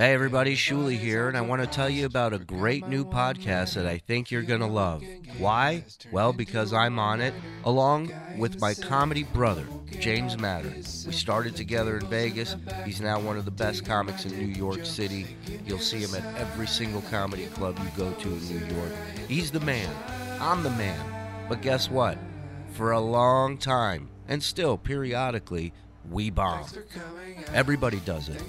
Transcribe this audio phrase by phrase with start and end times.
[0.00, 3.74] Hey everybody, Shuli here, and I want to tell you about a great new podcast
[3.74, 5.04] that I think you're going to love.
[5.36, 5.84] Why?
[6.10, 7.34] Well, because I'm on it,
[7.64, 9.66] along with my comedy brother,
[9.98, 10.76] James Mattern.
[11.06, 12.56] We started together in Vegas.
[12.86, 15.36] He's now one of the best comics in New York City.
[15.66, 18.92] You'll see him at every single comedy club you go to in New York.
[19.28, 19.94] He's the man.
[20.40, 21.04] I'm the man.
[21.46, 22.16] But guess what?
[22.72, 25.74] For a long time, and still periodically,
[26.08, 26.66] we bomb.
[27.52, 28.42] Everybody does it.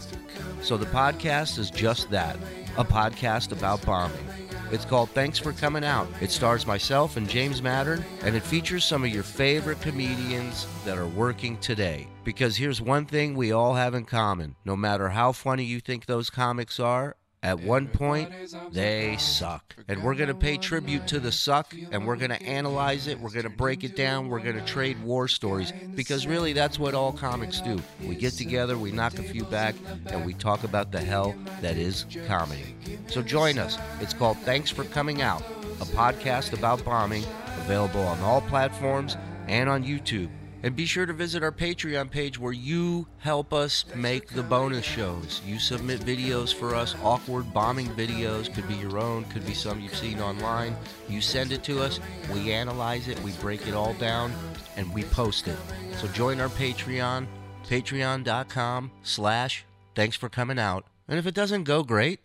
[0.61, 2.37] So the podcast is just that
[2.77, 4.25] a podcast about bombing.
[4.71, 6.07] It's called Thanks for Coming Out.
[6.21, 10.97] It stars myself and James Mattern, and it features some of your favorite comedians that
[10.97, 12.07] are working today.
[12.23, 16.05] Because here's one thing we all have in common no matter how funny you think
[16.05, 18.29] those comics are, at one point,
[18.71, 19.75] they suck.
[19.87, 23.19] And we're going to pay tribute to the suck and we're going to analyze it.
[23.19, 24.29] We're going to break it down.
[24.29, 27.79] We're going to trade war stories because really that's what all comics do.
[28.05, 29.75] We get together, we knock a few back,
[30.07, 32.75] and we talk about the hell that is comedy.
[33.07, 33.77] So join us.
[33.99, 35.41] It's called Thanks for Coming Out,
[35.81, 37.23] a podcast about bombing,
[37.57, 40.29] available on all platforms and on YouTube.
[40.63, 44.85] And be sure to visit our Patreon page where you help us make the bonus
[44.85, 45.41] shows.
[45.45, 49.79] You submit videos for us, awkward bombing videos, could be your own, could be some
[49.79, 50.75] you've seen online.
[51.09, 51.99] You send it to us,
[52.31, 54.33] we analyze it, we break it all down,
[54.77, 55.57] and we post it.
[55.97, 57.25] So join our Patreon,
[57.67, 59.65] patreon.com slash
[59.95, 60.85] thanks for coming out.
[61.07, 62.19] And if it doesn't go great,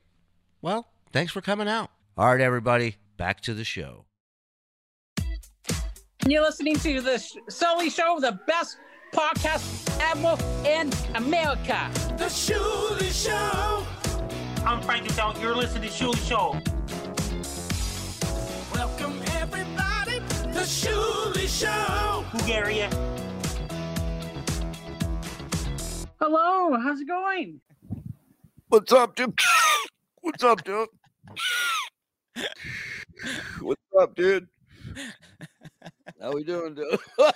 [0.60, 1.90] well, thanks for coming out.
[2.18, 4.05] All right, everybody, back to the show.
[6.28, 7.12] You're listening to the
[7.48, 8.78] Shuli Show, the best
[9.14, 9.64] podcast
[10.00, 10.36] ever
[10.68, 11.88] in America.
[12.18, 13.86] The Shuli Show.
[14.66, 15.40] I'm Frank Adult.
[15.40, 16.60] You're listening to Shuli Show.
[18.74, 20.18] Welcome everybody.
[20.52, 22.24] The Shuli Show.
[22.32, 22.90] Bulgaria.
[26.20, 27.60] Hello, how's it going?
[28.68, 29.38] What's up, dude?
[30.22, 30.88] What's up, dude?
[33.60, 34.48] What's up, dude?
[36.20, 36.98] How we doing, dude?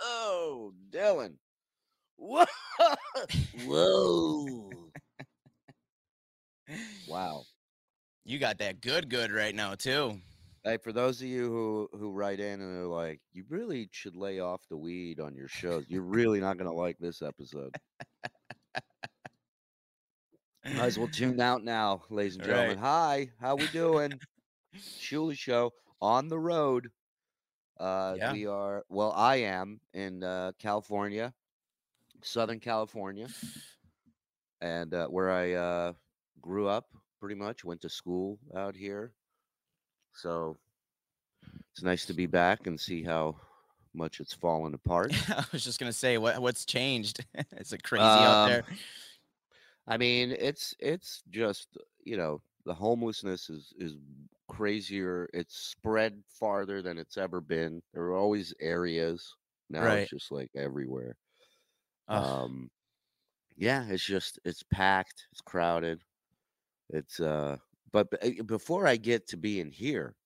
[0.00, 1.34] oh, Dylan.
[2.16, 2.44] Whoa.
[3.64, 4.70] Whoa.
[7.08, 7.44] Wow.
[8.24, 10.18] You got that good, good right now too.
[10.64, 14.14] Hey, for those of you who who write in and are like, you really should
[14.14, 15.84] lay off the weed on your shows.
[15.88, 17.74] You're really not gonna like this episode.
[20.64, 22.78] Might as well tune out now, ladies and gentlemen.
[22.78, 24.12] Hi, how we doing?
[24.76, 26.88] Shuli Show on the road.
[27.82, 28.32] Uh, Yeah.
[28.32, 29.12] We are well.
[29.12, 31.34] I am in uh, California,
[32.22, 33.26] Southern California,
[34.60, 35.92] and uh, where I uh,
[36.40, 36.86] grew up.
[37.20, 39.12] Pretty much went to school out here,
[40.12, 40.56] so
[41.70, 43.36] it's nice to be back and see how
[43.94, 45.12] much it's fallen apart.
[45.30, 47.24] I was just gonna say, what what's changed?
[47.58, 48.64] Is it crazy out Um, there?
[49.86, 53.94] I mean, it's it's just you know the homelessness is is
[54.52, 55.28] crazier.
[55.34, 57.82] It's spread farther than it's ever been.
[57.94, 59.36] There are always areas
[59.70, 59.94] now.
[59.94, 59.96] Right.
[59.96, 61.16] It's just like everywhere.
[62.08, 62.28] Ugh.
[62.30, 62.70] Um,
[63.56, 65.26] yeah, it's just it's packed.
[65.32, 66.04] It's crowded.
[66.90, 67.58] It's uh,
[67.92, 70.16] but b- uh, before I get to being here,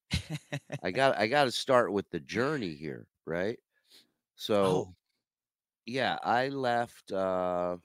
[0.83, 3.59] I got I got to start with the journey here, right?
[4.37, 4.97] So oh,
[5.87, 7.79] yeah, I left uh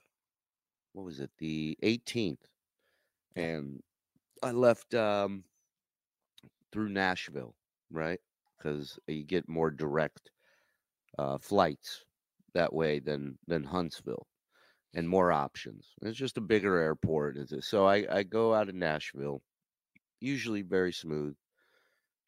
[0.92, 2.50] what was it, the 18th.
[3.36, 3.82] And
[4.42, 5.44] I left um
[6.72, 7.56] through Nashville,
[7.90, 8.20] right?
[8.60, 10.30] Cuz you get more direct
[11.18, 12.04] uh flights
[12.54, 14.28] that way than than Huntsville
[14.94, 15.94] and more options.
[16.02, 17.38] It's just a bigger airport.
[17.64, 19.42] So I I go out of Nashville,
[20.20, 21.36] usually very smooth.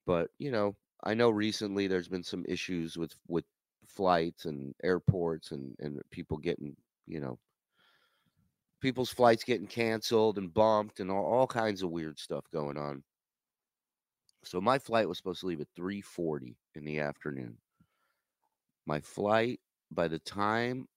[0.07, 3.45] But, you know, I know recently there's been some issues with with
[3.87, 6.77] flights and airports and and people getting,
[7.07, 7.39] you know,
[8.81, 13.03] people's flights getting canceled and bumped and all, all kinds of weird stuff going on.
[14.47, 17.59] So my flight was supposed to leave at 3:40 in the afternoon.
[18.87, 19.61] My flight,
[19.91, 20.89] by the time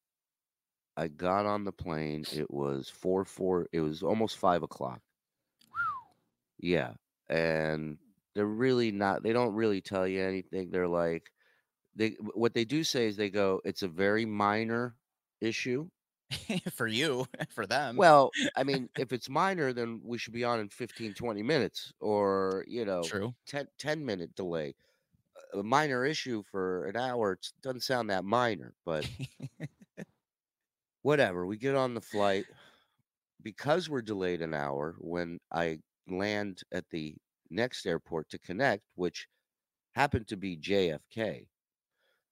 [0.95, 3.67] I got on the plane, it was four four.
[3.71, 5.01] It was almost five o'clock.
[6.59, 6.93] Yeah,
[7.29, 7.97] and
[8.33, 9.23] they're really not.
[9.23, 10.69] They don't really tell you anything.
[10.71, 11.31] They're like,
[11.95, 14.95] they what they do say is they go, it's a very minor
[15.41, 15.89] issue.
[16.73, 17.95] for you, for them.
[17.95, 21.93] Well, I mean, if it's minor, then we should be on in 15, 20 minutes
[21.99, 23.33] or, you know, true.
[23.47, 24.75] 10, 10 minute delay.
[25.53, 29.09] A minor issue for an hour it doesn't sound that minor, but
[31.03, 31.45] whatever.
[31.45, 32.45] We get on the flight
[33.41, 35.79] because we're delayed an hour when I
[36.09, 37.15] land at the
[37.49, 39.27] next airport to connect, which
[39.95, 41.47] happened to be JFK.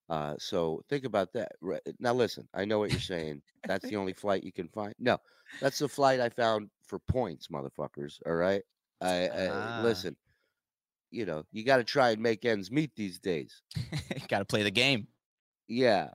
[0.08, 1.52] Uh, so think about that.
[1.98, 3.42] Now, listen, I know what you're saying.
[3.66, 4.94] That's the only flight you can find.
[4.98, 5.18] No,
[5.60, 8.20] that's the flight I found for points, motherfuckers.
[8.24, 8.62] All right.
[9.00, 9.80] I, I Ah.
[9.82, 10.16] listen.
[11.10, 13.62] You know, you got to try and make ends meet these days.
[14.28, 15.06] Got to play the game.
[15.68, 16.08] Yeah,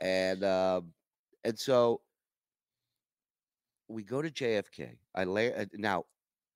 [0.00, 0.92] and um,
[1.44, 2.02] and so
[3.88, 4.96] we go to JFK.
[5.14, 6.04] I lay uh, now.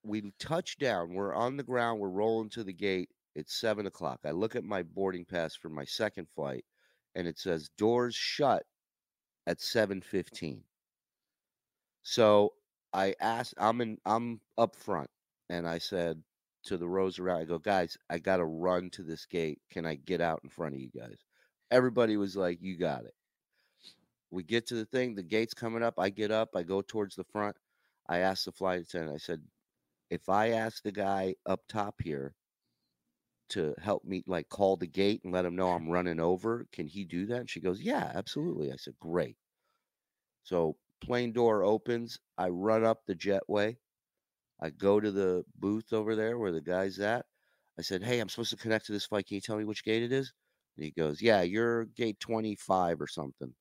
[0.04, 1.14] We touch down.
[1.14, 2.00] We're on the ground.
[2.00, 3.08] We're rolling to the gate.
[3.34, 4.20] It's seven o'clock.
[4.24, 6.64] I look at my boarding pass for my second flight,
[7.14, 8.64] and it says doors shut
[9.46, 10.62] at seven fifteen.
[12.02, 12.52] So
[12.92, 13.54] I asked.
[13.58, 13.98] I'm in.
[14.04, 15.10] I'm up front,
[15.48, 16.22] and I said
[16.64, 19.60] to the rows around, I go, guys, I got to run to this gate.
[19.70, 21.16] Can I get out in front of you guys?
[21.70, 23.14] Everybody was like, you got it.
[24.30, 25.94] We get to the thing, the gate's coming up.
[25.98, 27.56] I get up, I go towards the front.
[28.08, 29.42] I asked the flight attendant, I said,
[30.10, 32.34] if I ask the guy up top here
[33.52, 36.86] to help me, like call the gate and let him know I'm running over, can
[36.88, 37.40] he do that?
[37.40, 38.72] And she goes, yeah, absolutely.
[38.72, 39.38] I said, great.
[40.44, 42.20] So plane door opens.
[42.38, 43.78] I run up the jetway.
[44.60, 47.26] I go to the booth over there where the guy's at.
[47.78, 49.26] I said, hey, I'm supposed to connect to this flight.
[49.26, 50.32] Can you tell me which gate it is?
[50.76, 53.54] And he goes, Yeah, you're gate 25 or something.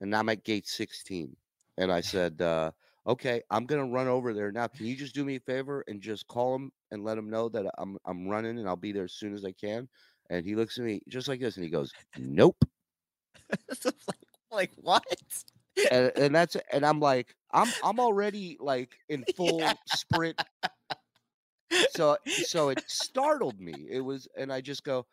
[0.00, 1.36] And I'm at gate 16.
[1.78, 2.72] And I said, uh,
[3.06, 4.68] Okay, I'm gonna run over there now.
[4.68, 7.48] Can you just do me a favor and just call him and let him know
[7.50, 9.88] that I'm I'm running and I'll be there as soon as I can?
[10.30, 12.64] And he looks at me just like this and he goes, Nope.
[13.84, 13.94] like,
[14.50, 15.04] like what?
[15.90, 19.74] And, and that's and I'm like, I'm I'm already like in full Yeah.
[19.86, 20.36] sprint.
[21.86, 23.86] So so it startled me.
[23.90, 25.06] It was and I just go,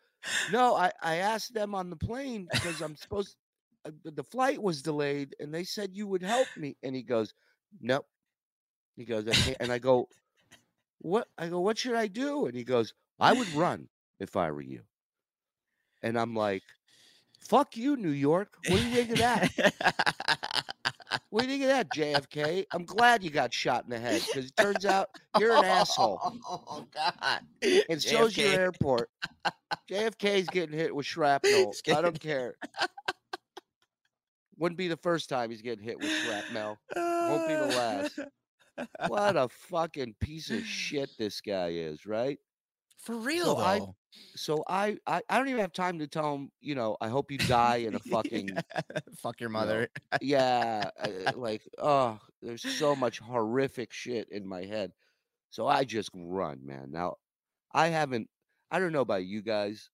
[0.48, 3.36] No, I, I asked them on the plane because I'm supposed
[3.84, 6.76] uh, the- the flight was delayed and they said you would help me.
[6.82, 7.34] And he goes,
[7.80, 8.06] Nope.
[8.96, 9.58] He goes, I can't.
[9.60, 10.08] And I go,
[10.98, 11.28] What?
[11.38, 12.46] I go, What should I do?
[12.46, 13.88] And he goes, I would run
[14.20, 14.82] if I were you.
[16.02, 16.62] And I'm like,
[17.40, 18.56] Fuck you, New York.
[18.68, 20.54] What do you think of that?
[21.30, 22.66] What do you think of that, JFK?
[22.72, 25.08] I'm glad you got shot in the head because it turns out
[25.38, 26.18] you're an asshole.
[26.48, 27.40] Oh God!
[27.90, 29.10] And so's your airport.
[29.90, 31.74] JFK's getting hit with shrapnel.
[31.88, 32.56] I don't care.
[34.56, 36.78] Wouldn't be the first time he's getting hit with shrapnel.
[36.96, 38.18] Won't be the last.
[39.06, 42.38] What a fucking piece of shit this guy is, right?
[42.98, 43.80] For real So I-
[44.36, 47.30] So I, I I don't even have time to tell him, you know, I hope
[47.30, 48.62] you die in a fucking
[49.16, 49.88] Fuck your know, mother.
[50.20, 54.92] yeah, uh, like oh, there's so much horrific shit in my head.
[55.50, 56.90] So I just run, man.
[56.90, 57.16] Now,
[57.72, 58.28] I haven't
[58.70, 59.90] I don't know about you guys,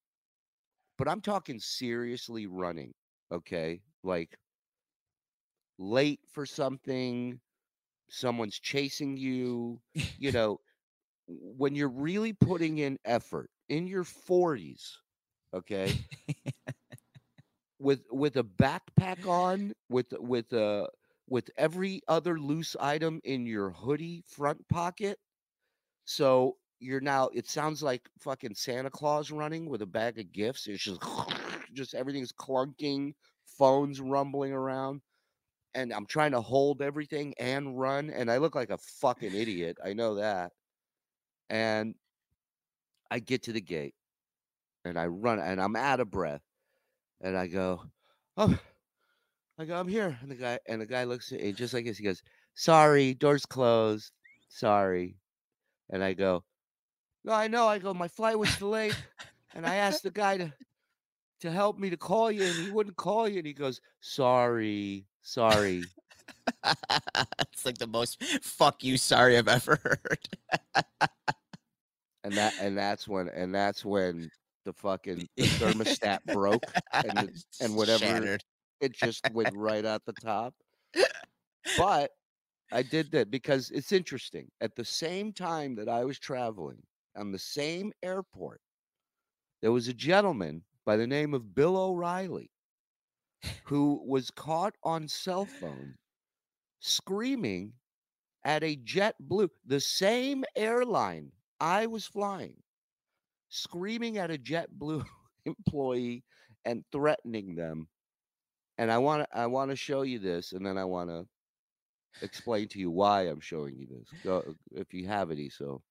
[0.98, 2.94] but I'm talking seriously running,
[3.30, 3.82] okay?
[4.02, 4.38] Like
[5.78, 7.40] late for something,
[8.12, 9.80] someone's chasing you,
[10.18, 10.60] you know,
[11.26, 14.98] when you're really putting in effort in your 40s,
[15.54, 15.98] okay?
[17.78, 20.86] with with a backpack on with with uh
[21.28, 25.18] with every other loose item in your hoodie front pocket
[26.04, 30.68] so you're now it sounds like fucking santa claus running with a bag of gifts
[30.68, 31.02] it's just
[31.74, 33.14] just everything's clunking
[33.46, 35.02] phones rumbling around
[35.74, 39.76] and i'm trying to hold everything and run and i look like a fucking idiot
[39.84, 40.52] i know that
[41.50, 41.94] and
[43.10, 43.94] i get to the gate
[44.84, 46.42] and i run and i'm out of breath
[47.22, 47.82] and I go,
[48.36, 48.58] oh,
[49.58, 50.18] I go, I'm here.
[50.20, 51.98] And the guy and the guy looks at me just like this.
[51.98, 52.22] He goes,
[52.54, 54.10] sorry, doors closed.
[54.48, 55.16] Sorry.
[55.90, 56.44] And I go,
[57.24, 57.68] no, I know.
[57.68, 58.96] I go, my flight was delayed,
[59.54, 60.52] and I asked the guy to
[61.40, 63.38] to help me to call you, and he wouldn't call you.
[63.38, 65.84] And he goes, sorry, sorry.
[66.64, 70.28] it's like the most fuck you sorry I've ever heard.
[72.24, 74.30] And that and that's when and that's when
[74.64, 76.62] the fucking the thermostat broke
[76.92, 78.44] and the- and whatever Shattered.
[78.80, 80.54] it just went right out the top.
[81.76, 82.10] But
[82.70, 84.48] I did that because it's interesting.
[84.60, 86.80] At the same time that I was traveling
[87.16, 88.60] on the same airport,
[89.60, 92.50] there was a gentleman by the name of Bill O'Reilly
[93.64, 95.94] who was caught on cell phone
[96.80, 97.72] screaming
[98.44, 101.30] at a JetBlue, the same airline
[101.60, 102.56] I was flying,
[103.48, 105.04] screaming at a JetBlue
[105.46, 106.24] employee
[106.64, 107.88] and threatening them
[108.78, 111.26] and I want to I want to show you this, and then I want to
[112.22, 114.08] explain to you why I'm showing you this.
[114.24, 115.82] Go, if you have any, so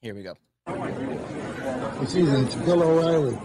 [0.00, 0.34] Here we go.
[0.66, 2.30] It's easy.
[2.30, 3.36] It's Bill O'Reilly.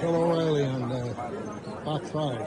[0.00, 1.14] Bill O'Reilly on uh,
[1.84, 2.40] Fox 5.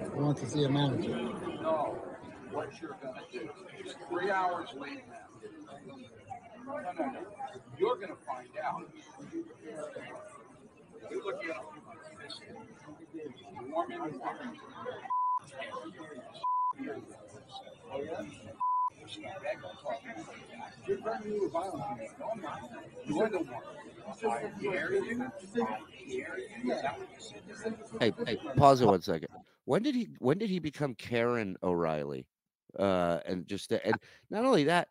[0.00, 1.10] I want to see a manager.
[1.10, 1.98] know
[2.52, 3.50] what you're gonna do.
[3.78, 5.28] It's three hours late now.
[6.66, 7.20] No, no, no.
[7.78, 8.90] You're going to find out.
[11.10, 11.56] You're looking at
[13.68, 14.58] Mormon, Mormon.
[17.90, 18.22] Oh, yeah?
[20.86, 22.10] You're threatening me with violence.
[22.18, 22.60] No, I'm not.
[23.06, 23.62] You're the one.
[28.00, 29.28] Hey, hey, pause it one second.
[29.64, 30.08] When did he?
[30.18, 32.26] When did he become Karen O'Reilly?
[32.78, 33.94] Uh, and just and
[34.30, 34.88] not only that,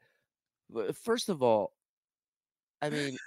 [0.70, 1.74] but first of all,
[2.82, 3.18] I mean,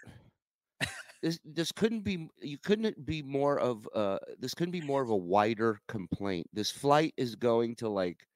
[1.22, 2.28] this this couldn't be.
[2.40, 3.88] You couldn't be more of.
[3.94, 6.46] Uh, this couldn't be more of a wider complaint.
[6.52, 8.26] This flight is going to like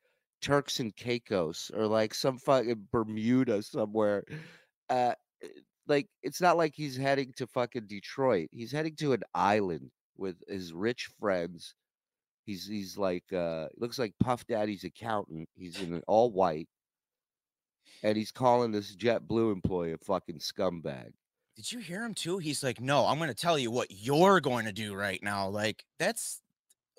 [0.44, 4.24] Turks and Caicos or like some fucking Bermuda somewhere.
[4.90, 5.14] Uh,
[5.88, 8.48] like it's not like he's heading to fucking Detroit.
[8.52, 11.74] He's heading to an island with his rich friends.
[12.44, 15.48] He's he's like uh looks like Puff Daddy's accountant.
[15.54, 16.68] He's in an all white.
[18.02, 21.12] And he's calling this JetBlue employee a fucking scumbag.
[21.56, 22.36] Did you hear him too?
[22.36, 25.48] He's like, "No, I'm going to tell you what you're going to do right now."
[25.48, 26.42] Like that's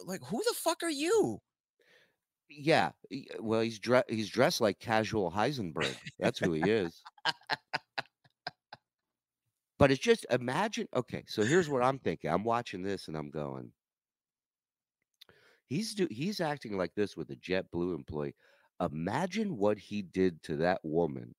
[0.03, 1.41] like who the fuck are you?
[2.49, 2.91] Yeah,
[3.39, 5.95] well, he's dressed he's dressed like casual Heisenberg.
[6.19, 7.01] That's who he is.
[9.77, 10.87] But it's just imagine.
[10.95, 12.29] Okay, so here's what I'm thinking.
[12.29, 13.71] I'm watching this and I'm going.
[15.67, 18.35] He's do he's acting like this with a JetBlue employee.
[18.79, 21.35] Imagine what he did to that woman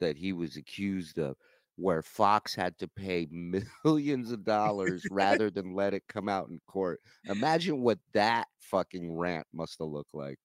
[0.00, 1.36] that he was accused of,
[1.78, 6.60] where Fox had to pay millions of dollars rather than let it come out in
[6.66, 7.00] court.
[7.26, 10.38] Imagine what that fucking rant must have looked like.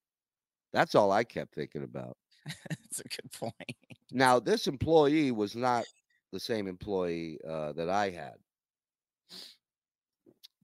[0.73, 2.15] That's all I kept thinking about.
[2.69, 3.77] That's a good point.
[4.11, 5.85] Now, this employee was not
[6.31, 8.35] the same employee uh, that I had.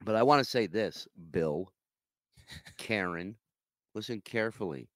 [0.05, 1.71] But I want to say this, Bill,
[2.77, 3.35] Karen,
[3.95, 4.87] listen carefully.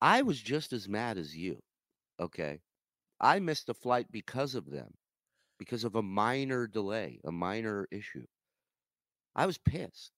[0.00, 1.62] I was just as mad as you.
[2.18, 2.60] Okay.
[3.24, 4.92] I missed the flight because of them,
[5.58, 8.26] because of a minor delay, a minor issue.
[9.34, 10.12] I was pissed.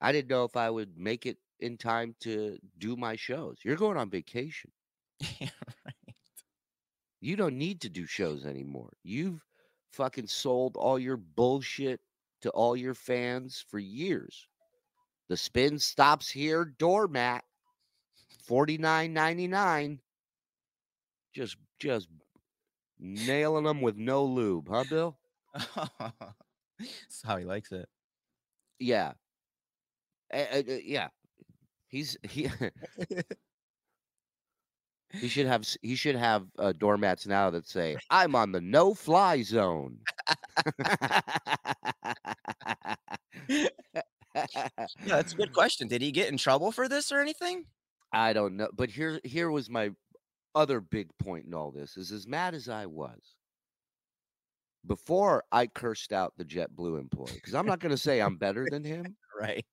[0.00, 3.58] I didn't know if I would make it in time to do my shows.
[3.62, 4.72] You're going on vacation.
[5.38, 5.50] yeah,
[5.84, 6.14] right.
[7.20, 8.92] You don't need to do shows anymore.
[9.04, 9.44] You've
[9.92, 12.00] fucking sold all your bullshit
[12.42, 14.48] to all your fans for years.
[15.28, 17.44] The spin stops here, doormat,
[18.42, 20.00] forty nine ninety nine.
[21.32, 22.08] Just just
[22.98, 25.18] nailing them with no lube, huh, Bill?
[25.76, 27.88] That's how he likes it.
[28.78, 29.14] Yeah,
[30.32, 31.08] a- a- yeah.
[31.88, 32.50] He's he.
[35.20, 38.94] He should have he should have uh, doormats now that say I'm on the no
[38.94, 40.06] fly zone.
[45.04, 45.88] Yeah, that's a good question.
[45.88, 47.66] Did he get in trouble for this or anything?
[48.12, 49.90] I don't know, but here here was my
[50.56, 53.36] other big point in all this is as mad as I was
[54.86, 58.66] before I cursed out the JetBlue employee because I'm not going to say I'm better
[58.66, 59.16] than him.
[59.38, 59.66] Right.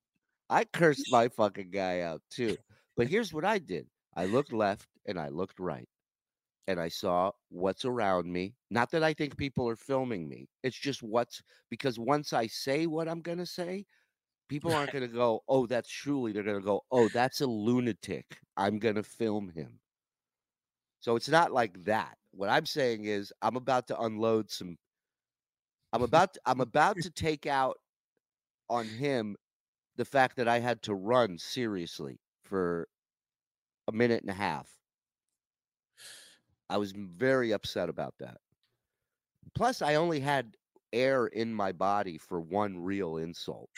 [0.49, 2.57] I cursed my fucking guy out too.
[2.97, 3.87] But here's what I did.
[4.15, 5.87] I looked left and I looked right.
[6.67, 8.55] And I saw what's around me.
[8.71, 10.49] Not that I think people are filming me.
[10.63, 13.85] It's just what's because once I say what I'm going to say,
[14.49, 17.47] people aren't going to go, "Oh, that's Shuli." They're going to go, "Oh, that's a
[17.47, 18.39] lunatic.
[18.57, 19.79] I'm going to film him."
[21.03, 22.17] So it's not like that.
[22.31, 24.77] What I'm saying is I'm about to unload some
[25.91, 27.77] I'm about to, I'm about to take out
[28.69, 29.35] on him
[29.97, 32.87] the fact that I had to run seriously for
[33.89, 34.69] a minute and a half.
[36.69, 38.37] I was very upset about that.
[39.53, 40.55] Plus, I only had
[40.93, 43.69] air in my body for one real insult.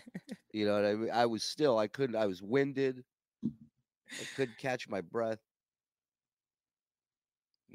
[0.54, 1.10] you know what I mean?
[1.12, 3.04] I was still, I couldn't, I was winded.
[3.44, 5.40] I couldn't catch my breath.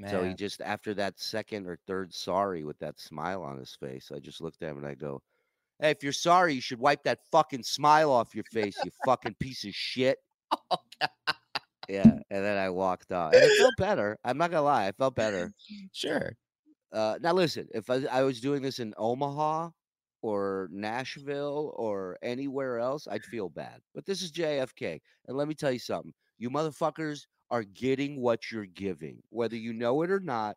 [0.10, 4.12] So he just, after that second or third sorry with that smile on his face,
[4.14, 5.22] I just looked at him and I go,
[5.80, 9.36] Hey, if you're sorry, you should wipe that fucking smile off your face, you fucking
[9.40, 10.20] piece of shit.
[11.88, 12.04] Yeah.
[12.04, 13.34] And then I walked off.
[13.34, 14.18] And it felt better.
[14.24, 14.88] I'm not to lie.
[14.88, 15.52] I felt better.
[15.92, 16.36] Sure.
[16.92, 19.70] Uh, now, listen, if I, I was doing this in Omaha
[20.22, 23.82] or Nashville or anywhere else, I'd feel bad.
[23.94, 25.02] But this is JFK.
[25.28, 29.74] And let me tell you something you motherfuckers are getting what you're giving, whether you
[29.74, 30.56] know it or not.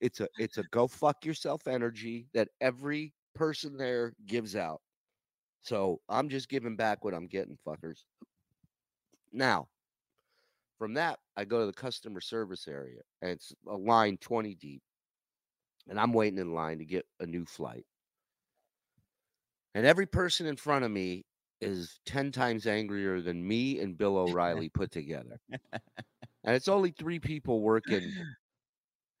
[0.00, 4.80] It's a it's a go fuck yourself energy that every person there gives out.
[5.62, 8.04] So I'm just giving back what I'm getting, fuckers.
[9.32, 9.68] Now,
[10.78, 14.82] from that, I go to the customer service area, and it's a line 20 deep.
[15.88, 17.84] And I'm waiting in line to get a new flight.
[19.74, 21.24] And every person in front of me
[21.60, 25.40] is 10 times angrier than me and Bill O'Reilly put together.
[25.50, 28.14] and it's only three people working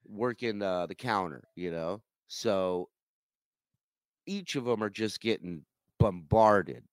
[0.06, 2.02] working uh, the counter, you know.
[2.28, 2.88] So
[4.26, 5.64] each of them are just getting
[5.98, 6.84] bombarded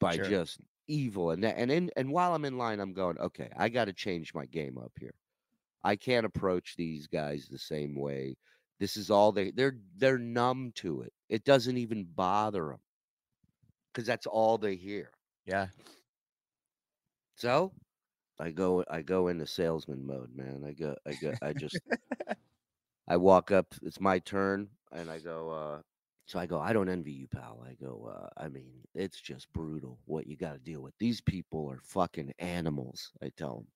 [0.00, 0.24] by Sure.
[0.24, 3.68] just evil, and that, and in, and while I'm in line, I'm going, okay, I
[3.68, 5.14] got to change my game up here.
[5.84, 8.36] I can't approach these guys the same way.
[8.78, 11.12] This is all they they're they're numb to it.
[11.28, 12.80] It doesn't even bother them
[13.96, 15.10] because that's all they hear.
[15.46, 15.68] Yeah.
[17.36, 17.72] So
[18.38, 20.64] I go I go into salesman mode, man.
[20.66, 21.80] I go I go I just
[23.08, 25.82] I walk up, it's my turn, and I go, uh
[26.26, 27.64] so I go, I don't envy you, pal.
[27.64, 30.92] I go, uh, I mean, it's just brutal what you gotta deal with.
[30.98, 33.66] These people are fucking animals, I tell him.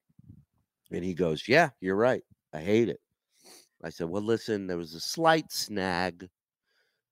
[0.90, 2.24] And he goes, Yeah, you're right.
[2.52, 3.00] I hate it.
[3.82, 6.28] I said, Well, listen, there was a slight snag,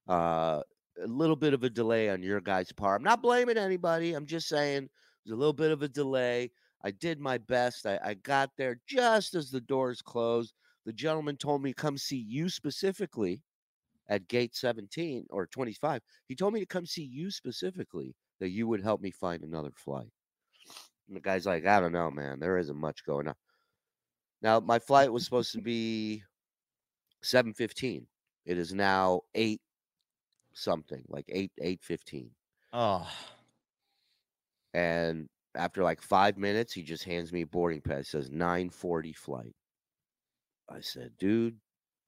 [0.09, 0.63] uh,
[1.03, 3.01] a little bit of a delay on your guys' part.
[3.01, 4.15] I'm not blaming anybody.
[4.15, 4.89] I'm just saying
[5.25, 6.51] there's a little bit of a delay.
[6.85, 7.87] I did my best.
[7.87, 10.55] I, I got there just as the doors closed.
[10.87, 13.43] The gentleman told me come see you specifically
[14.09, 16.01] at gate 17 or 25.
[16.27, 19.73] He told me to come see you specifically that you would help me find another
[19.75, 20.11] flight.
[21.09, 22.39] And the guy's like, I don't know, man.
[22.39, 23.35] There isn't much going on.
[24.41, 26.23] Now, my flight was supposed to be
[27.25, 28.07] 7:15.
[28.47, 29.61] It is now 8
[30.59, 32.31] something, like 8 8:15.
[32.73, 33.09] Oh.
[34.75, 38.09] And after like five minutes, he just hands me a boarding pass.
[38.09, 39.55] Says 940 flight.
[40.71, 41.57] I said, dude,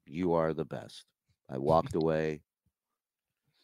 [0.07, 1.05] you are the best.
[1.49, 2.43] I walked away.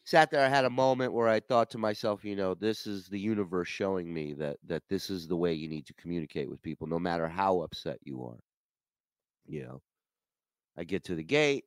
[0.05, 3.09] Sat there, I had a moment where I thought to myself, you know, this is
[3.09, 6.63] the universe showing me that that this is the way you need to communicate with
[6.63, 8.39] people, no matter how upset you are.
[9.47, 9.83] You know.
[10.79, 11.65] I get to the gate.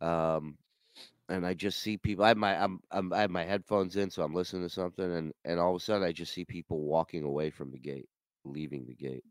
[0.00, 0.58] Um
[1.28, 2.24] and I just see people.
[2.24, 5.12] I have my I'm, I'm I have my headphones in, so I'm listening to something,
[5.12, 8.08] and and all of a sudden I just see people walking away from the gate,
[8.44, 9.24] leaving the gate.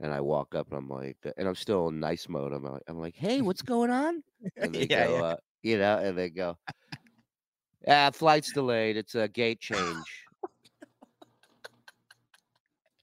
[0.00, 2.52] And I walk up, and I'm like, and I'm still in nice mode.
[2.52, 4.22] I'm like, I'm like, hey, what's going on?
[4.56, 5.22] And they Yeah, go, yeah.
[5.22, 6.56] Uh, you know, and they go,
[7.86, 8.96] yeah, flight's delayed.
[8.96, 10.28] It's a gate change.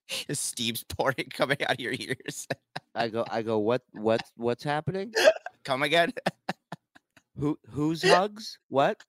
[0.27, 2.47] Is Steve's pouring coming out of your ears?
[2.93, 5.13] I go, I go, what, what, what's happening?
[5.63, 6.13] Come again?
[7.35, 8.59] Who, whose hugs?
[8.67, 9.05] What?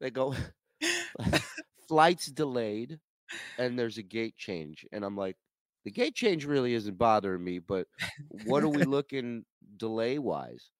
[0.00, 0.34] They go,
[1.88, 3.00] flight's delayed,
[3.58, 5.38] and there's a gate change, and I'm like,
[5.84, 7.88] the gate change really isn't bothering me, but
[8.28, 10.70] what are we looking delay wise?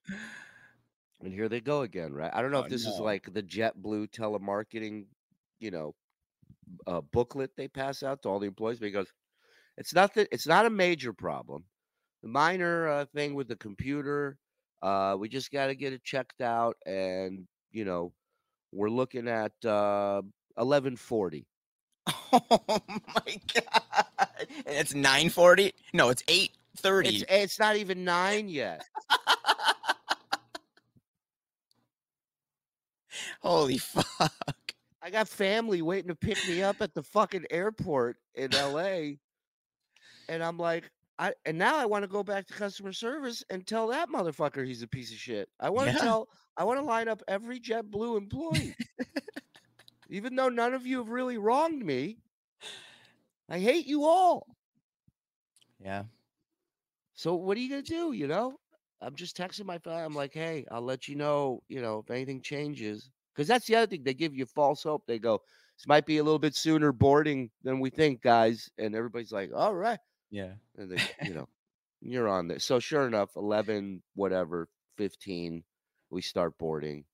[1.20, 2.32] And here they go again, right?
[2.32, 5.08] I don't know Oh, if this is like the JetBlue telemarketing,
[5.58, 5.94] you know,
[6.86, 9.12] uh, booklet they pass out to all the employees because
[9.76, 10.26] it's nothing.
[10.32, 11.66] It's not a major problem.
[12.22, 14.38] The minor uh, thing with the computer,
[14.82, 18.12] uh, we just got to get it checked out, and you know,
[18.72, 20.22] we're looking at uh,
[20.58, 21.46] eleven forty.
[22.32, 23.82] Oh my god!
[24.64, 25.72] It's nine forty.
[25.92, 27.08] No, it's eight thirty.
[27.08, 28.84] It's it's not even nine yet.
[33.42, 34.32] Holy fuck!
[35.02, 39.16] I got family waiting to pick me up at the fucking airport in LA.
[40.28, 43.66] And I'm like, I and now I want to go back to customer service and
[43.66, 45.50] tell that motherfucker he's a piece of shit.
[45.60, 46.00] I want to Yeah.
[46.00, 48.74] tell I want to line up every JetBlue employee.
[50.08, 52.18] Even though none of you have really wronged me.
[53.50, 54.46] I hate you all.
[55.78, 56.04] Yeah.
[57.14, 58.12] So what are you gonna do?
[58.12, 58.58] You know,
[59.02, 60.02] I'm just texting my family.
[60.02, 61.62] I'm like, hey, I'll let you know.
[61.68, 64.04] You know, if anything changes, because that's the other thing.
[64.04, 65.04] They give you false hope.
[65.06, 65.42] They go,
[65.76, 68.70] this might be a little bit sooner boarding than we think, guys.
[68.78, 69.98] And everybody's like, all right.
[70.30, 70.54] Yeah.
[70.76, 71.48] And they, you know,
[72.00, 72.58] you're on there.
[72.58, 75.64] So sure enough, 11, whatever, 15,
[76.10, 77.04] we start boarding.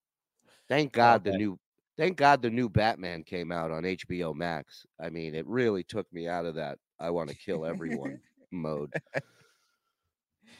[0.69, 1.59] Thank God the new.
[1.99, 4.87] Thank God the new Batman came out on HBO Max.
[5.01, 6.79] I mean, it really took me out of that.
[7.01, 8.21] I want to kill everyone
[8.53, 8.93] mode.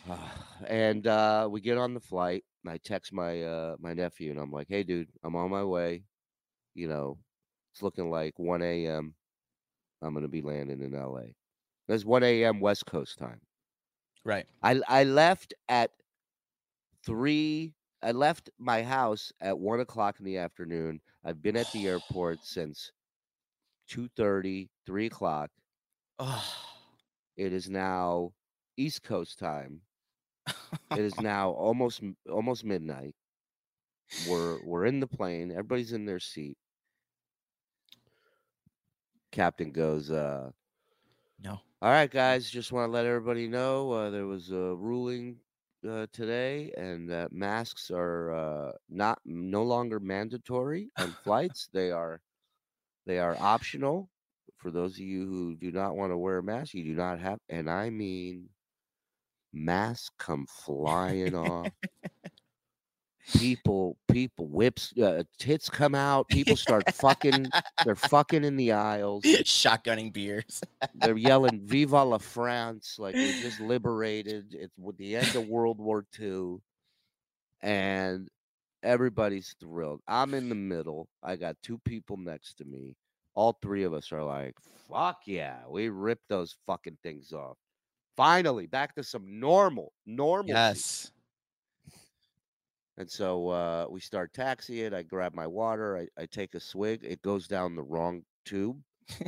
[0.67, 2.45] and uh, we get on the flight.
[2.65, 5.65] And I text my uh, my nephew, and I'm like, "Hey, dude, I'm on my
[5.65, 6.05] way.
[6.75, 7.19] You know,
[7.73, 9.15] it's looking like 1 a.m.
[10.03, 11.35] I'm gonna be landing in LA.
[11.89, 12.61] That's 1 a.m.
[12.61, 13.41] West Coast time.
[14.25, 14.47] Right.
[14.63, 15.93] I I left at
[17.05, 17.75] three.
[18.03, 21.01] I left my house at one o'clock in the afternoon.
[21.25, 22.91] I've been at the airport since
[23.91, 25.51] 2:30, 3 o'clock.
[26.19, 26.45] Oh.
[27.37, 28.33] It is now
[28.77, 29.83] East Coast time.
[30.91, 33.15] It is now almost almost midnight.
[34.29, 35.51] We're we're in the plane.
[35.51, 36.57] Everybody's in their seat.
[39.33, 40.51] Captain goes, uh,
[41.43, 41.61] no.
[41.83, 42.51] All right, guys.
[42.51, 45.37] Just want to let everybody know uh, there was a ruling
[45.89, 51.69] uh, today, and that masks are uh, not no longer mandatory on flights.
[51.73, 52.21] They are
[53.07, 54.11] they are optional
[54.57, 56.75] for those of you who do not want to wear a mask.
[56.75, 58.49] You do not have, and I mean
[59.53, 61.73] masks come flying off.
[63.35, 66.29] People, people, whips, uh, tits come out.
[66.29, 67.49] People start fucking.
[67.85, 69.25] They're fucking in the aisles.
[69.25, 70.61] Shotgunning beers.
[70.95, 74.55] They're yelling "Viva la France!" like we just liberated.
[74.55, 76.59] It's with the end of World War II,
[77.63, 78.29] and
[78.83, 80.03] everybody's thrilled.
[80.07, 81.09] I'm in the middle.
[81.23, 82.95] I got two people next to me.
[83.35, 84.55] All three of us are like,
[84.89, 87.57] "Fuck yeah!" We ripped those fucking things off.
[88.17, 90.51] Finally, back to some normal, normal.
[90.51, 91.11] Yes.
[92.99, 94.95] And so uh, we start taxiing.
[94.95, 95.99] I grab my water.
[95.99, 97.05] I, I take a swig.
[97.05, 98.83] It goes down the wrong tube.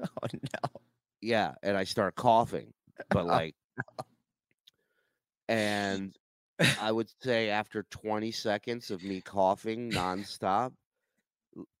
[0.00, 0.80] Oh no.
[1.20, 2.74] Yeah, and I start coughing,
[3.10, 3.54] but like,
[5.48, 6.14] and
[6.80, 10.72] I would say after 20 seconds of me coughing nonstop,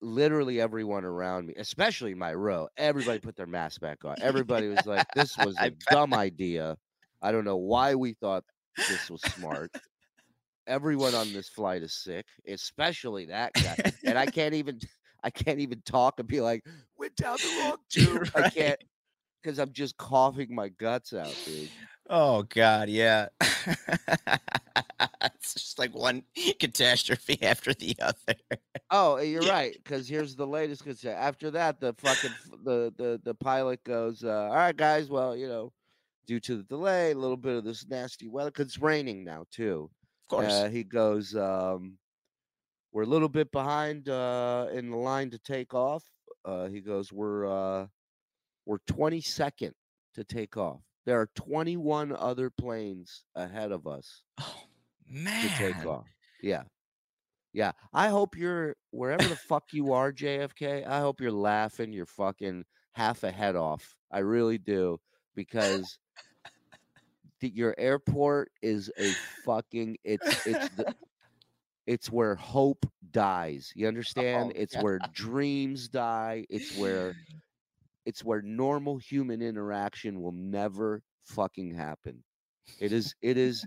[0.00, 4.16] literally everyone around me, especially my row, everybody put their mask back on.
[4.20, 6.76] Everybody was like, "This was a dumb idea.
[7.22, 8.44] I don't know why we thought
[8.88, 9.72] this was smart."
[10.66, 14.80] Everyone on this flight is sick, especially that guy, and I can't even,
[15.24, 16.64] I can't even talk and be like,
[16.96, 18.80] "Went down the wrong tube." I can't
[19.42, 21.70] because I'm just coughing my guts out, dude.
[22.08, 23.28] Oh god, yeah.
[25.22, 26.22] it's just like one
[26.58, 28.34] catastrophe after the other.
[28.90, 29.74] Oh, you're right.
[29.82, 30.84] Because here's the latest.
[30.84, 32.30] Cause after that, the fucking
[32.64, 35.08] the the the pilot goes, uh, "All right, guys.
[35.08, 35.72] Well, you know,
[36.26, 39.46] due to the delay, a little bit of this nasty weather, cause it's raining now
[39.50, 39.90] too."
[40.24, 40.52] Of course.
[40.52, 41.98] Uh, he goes, um,
[42.92, 46.04] "We're a little bit behind uh, in the line to take off."
[46.44, 47.86] Uh, he goes, "We're uh,
[48.66, 49.72] we're 22nd
[50.14, 50.80] to take off.
[51.06, 54.64] There are 21 other planes ahead of us." oh
[55.12, 56.06] to take off.
[56.42, 56.62] Yeah.
[57.52, 57.72] Yeah.
[57.92, 60.86] I hope you're wherever the fuck you are, JFK.
[60.86, 63.96] I hope you're laughing your fucking half a head off.
[64.10, 64.98] I really do.
[65.36, 65.98] Because
[67.40, 69.12] the, your airport is a
[69.44, 70.94] fucking it's it's the,
[71.86, 73.72] it's where hope dies.
[73.74, 74.52] You understand?
[74.54, 76.46] Oh, it's where dreams die.
[76.48, 77.14] It's where
[78.06, 82.22] it's where normal human interaction will never fucking happen.
[82.80, 83.64] It is it is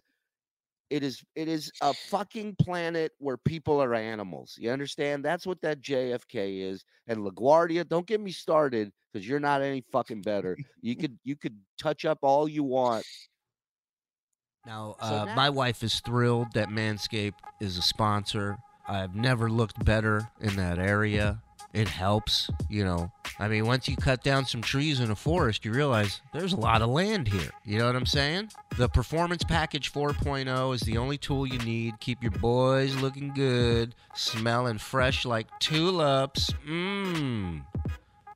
[0.90, 4.56] it is it is a fucking planet where people are animals.
[4.58, 5.24] You understand?
[5.24, 6.84] That's what that JFK is.
[7.08, 10.58] And LaGuardia, don't get me started because you're not any fucking better.
[10.82, 13.06] You could you could touch up all you want.
[14.68, 18.58] Now, So uh, now- my wife is thrilled that Manscaped is a sponsor.
[18.88, 21.42] I've never looked better in that area.
[21.74, 23.12] It helps, you know.
[23.40, 26.58] I mean, once you cut down some trees in a forest, you realize there's a
[26.58, 27.52] lot of land here.
[27.66, 28.50] You know what I'm saying?
[28.78, 32.00] The Performance Package 4.0 is the only tool you need.
[32.00, 36.52] Keep your boys looking good, smelling fresh like tulips.
[36.68, 37.64] Mmm.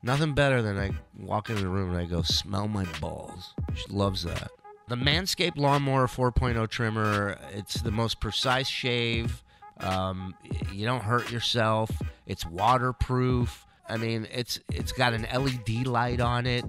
[0.02, 3.54] Nothing better than I walk into the room and I go, smell my balls.
[3.74, 4.50] She loves that.
[4.88, 9.42] The Manscaped Lawnmower 4.0 trimmer, it's the most precise shave.
[9.80, 10.34] Um,
[10.72, 11.90] you don't hurt yourself.
[12.26, 13.66] It's waterproof.
[13.88, 16.64] I mean, it's it's got an LED light on it.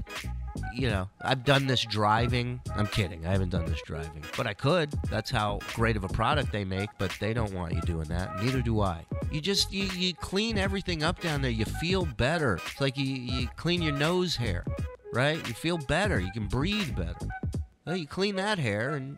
[0.75, 2.61] You know, I've done this driving.
[2.75, 3.25] I'm kidding.
[3.25, 4.91] I haven't done this driving, but I could.
[5.09, 8.41] That's how great of a product they make, but they don't want you doing that.
[8.43, 9.05] Neither do I.
[9.31, 11.51] You just you, you clean everything up down there.
[11.51, 12.55] You feel better.
[12.55, 14.65] It's like you, you clean your nose hair,
[15.11, 15.37] right?
[15.47, 16.19] You feel better.
[16.19, 17.27] You can breathe better.
[17.85, 19.17] Well, you clean that hair and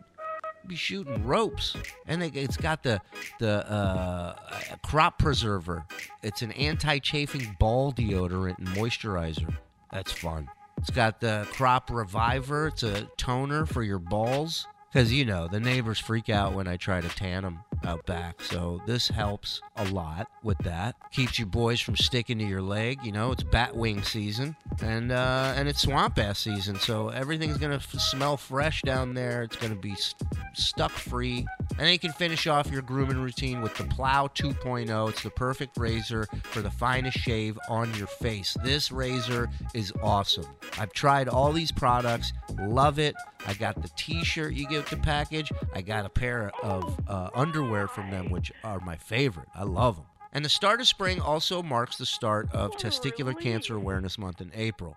[0.66, 1.76] be shooting ropes.
[2.06, 3.00] And they, it's got the
[3.38, 4.34] the uh,
[4.82, 5.84] crop preserver.
[6.22, 9.56] It's an anti-chafing ball deodorant and moisturizer.
[9.92, 10.48] That's fun.
[10.78, 12.66] It's got the crop reviver.
[12.68, 14.66] It's a toner for your balls.
[14.92, 18.40] Because, you know, the neighbors freak out when I try to tan them out back.
[18.40, 20.96] So this helps a lot with that.
[21.12, 22.98] Keeps you boys from sticking to your leg.
[23.02, 24.56] You know, it's bat wing season.
[24.82, 26.76] And uh, and it's swamp ass season.
[26.76, 29.42] So everything's to f- smell fresh down there.
[29.42, 30.22] It's to be st-
[30.54, 31.46] stuck free.
[31.78, 35.10] And then you can finish off your grooming routine with the Plow 2.0.
[35.10, 38.56] It's the perfect razor for the finest shave on your face.
[38.64, 40.46] This razor is awesome.
[40.78, 43.14] I've tried all these products, love it.
[43.46, 45.52] I got the t-shirt you get the package.
[45.74, 49.48] I got a pair of uh, underwear from them, which are my favorite.
[49.54, 50.06] I love them.
[50.32, 54.50] And the start of spring also marks the start of Testicular Cancer Awareness Month in
[54.54, 54.96] April.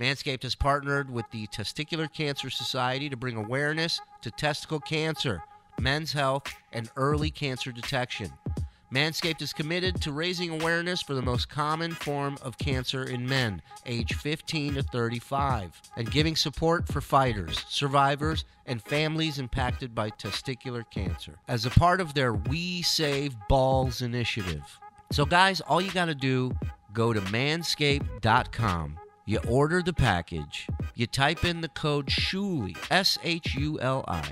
[0.00, 5.42] Manscaped has partnered with the Testicular Cancer Society to bring awareness to testicle cancer,
[5.80, 8.32] men's health, and early cancer detection.
[8.94, 13.60] Manscaped is committed to raising awareness for the most common form of cancer in men,
[13.84, 20.88] age 15 to 35, and giving support for fighters, survivors, and families impacted by testicular
[20.88, 24.62] cancer as a part of their We Save Balls initiative.
[25.10, 26.54] So, guys, all you got to do,
[26.92, 28.98] go to manscaped.com.
[29.28, 34.22] You order the package, you type in the code SHULI, S H U L I,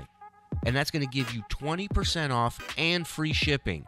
[0.65, 3.85] and that's going to give you 20% off and free shipping.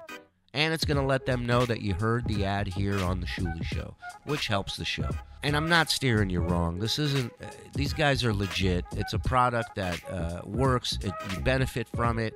[0.54, 3.28] And it's going to let them know that you heard the ad here on the
[3.28, 5.10] Shuli Show, which helps the show.
[5.44, 6.80] And I'm not steering you wrong.
[6.80, 8.86] This isn't, uh, these guys are legit.
[8.96, 12.34] It's a product that uh, works, it, you benefit from it,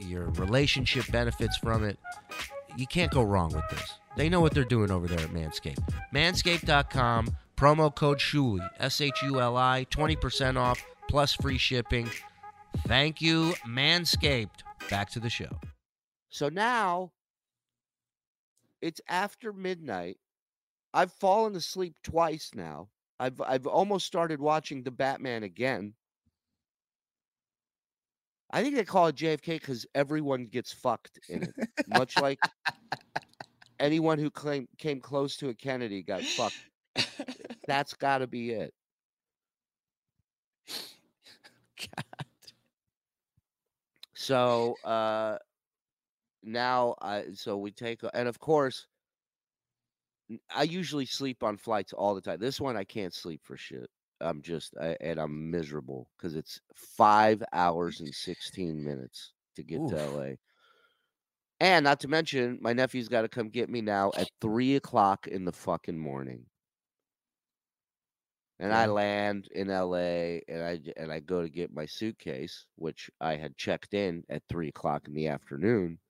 [0.00, 1.98] your relationship benefits from it.
[2.76, 3.94] You can't go wrong with this.
[4.16, 5.78] They know what they're doing over there at Manscaped.
[6.12, 12.10] Manscaped.com, promo code Shuli, S H U L I, 20% off plus free shipping.
[12.86, 14.62] Thank you, Manscaped.
[14.90, 15.50] Back to the show.
[16.30, 17.12] So now
[18.80, 20.18] it's after midnight.
[20.94, 22.88] I've fallen asleep twice now.
[23.20, 25.94] I've I've almost started watching the Batman again.
[28.50, 31.54] I think they call it JFK because everyone gets fucked in it,
[31.86, 32.38] much like
[33.80, 36.56] anyone who claim, came close to a Kennedy got fucked.
[37.66, 38.72] That's got to be it.
[44.28, 45.38] So uh
[46.42, 48.86] now I so we take and of course
[50.54, 52.38] I usually sleep on flights all the time.
[52.38, 53.88] This one I can't sleep for shit.
[54.20, 59.88] I'm just I, and I'm miserable because it's five hours and sixteen minutes to get
[59.88, 60.32] to LA.
[61.60, 65.26] And not to mention, my nephew's got to come get me now at three o'clock
[65.26, 66.44] in the fucking morning.
[68.60, 73.10] And I land in LA and I and I go to get my suitcase, which
[73.20, 76.00] I had checked in at three o'clock in the afternoon.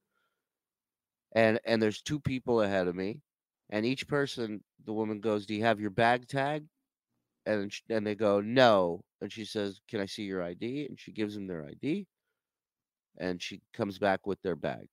[1.33, 3.23] And and there's two people ahead of me,
[3.71, 6.69] and each person, the woman goes, "Do you have your bag tag?"
[7.47, 10.99] And then and they go, "No." And she says, "Can I see your ID?" And
[11.01, 12.07] she gives them their ID,
[13.19, 14.89] and she comes back with their bag.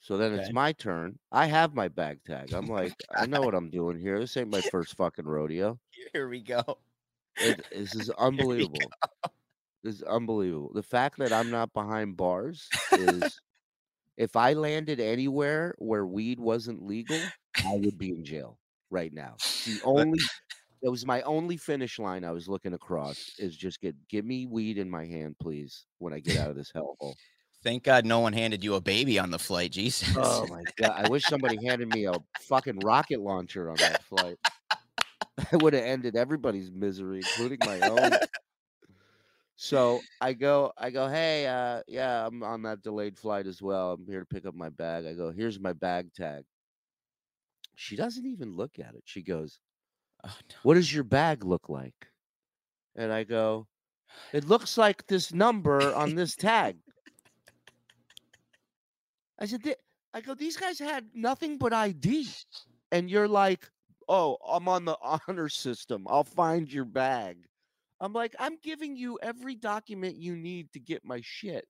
[0.00, 1.18] So then it's my turn.
[1.32, 2.52] I have my bag tag.
[2.52, 4.18] I'm like, I know what I'm doing here.
[4.18, 5.78] This ain't my first fucking rodeo.
[6.12, 6.62] Here we go.
[7.36, 8.90] It, this is unbelievable.
[9.82, 10.72] This is unbelievable.
[10.72, 13.40] The fact that I'm not behind bars is
[14.16, 17.20] if I landed anywhere where weed wasn't legal,
[17.64, 18.58] I would be in jail
[18.90, 19.36] right now.
[19.66, 20.18] The only
[20.82, 24.46] that was my only finish line I was looking across is just get give me
[24.46, 27.14] weed in my hand, please, when I get out of this hellhole.
[27.62, 29.72] Thank God no one handed you a baby on the flight.
[29.72, 30.16] Jesus.
[30.16, 30.94] Oh my god!
[30.96, 34.38] I wish somebody handed me a fucking rocket launcher on that flight.
[35.52, 38.12] I would have ended everybody's misery, including my own.
[39.60, 43.92] So I go, I go, hey, uh, yeah, I'm on that delayed flight as well.
[43.92, 45.04] I'm here to pick up my bag.
[45.04, 46.44] I go, here's my bag tag.
[47.74, 49.02] She doesn't even look at it.
[49.04, 49.58] She goes,
[50.24, 50.56] Oh, no.
[50.62, 52.06] what does your bag look like?
[52.94, 53.66] And I go,
[54.32, 56.76] it looks like this number on this tag.
[59.40, 59.62] I said,
[60.14, 62.28] I go, these guys had nothing but ID.
[62.90, 63.68] And you're like,
[64.08, 64.96] oh, I'm on the
[65.28, 66.06] honor system.
[66.08, 67.38] I'll find your bag.
[68.00, 71.66] I'm like, I'm giving you every document you need to get my shit.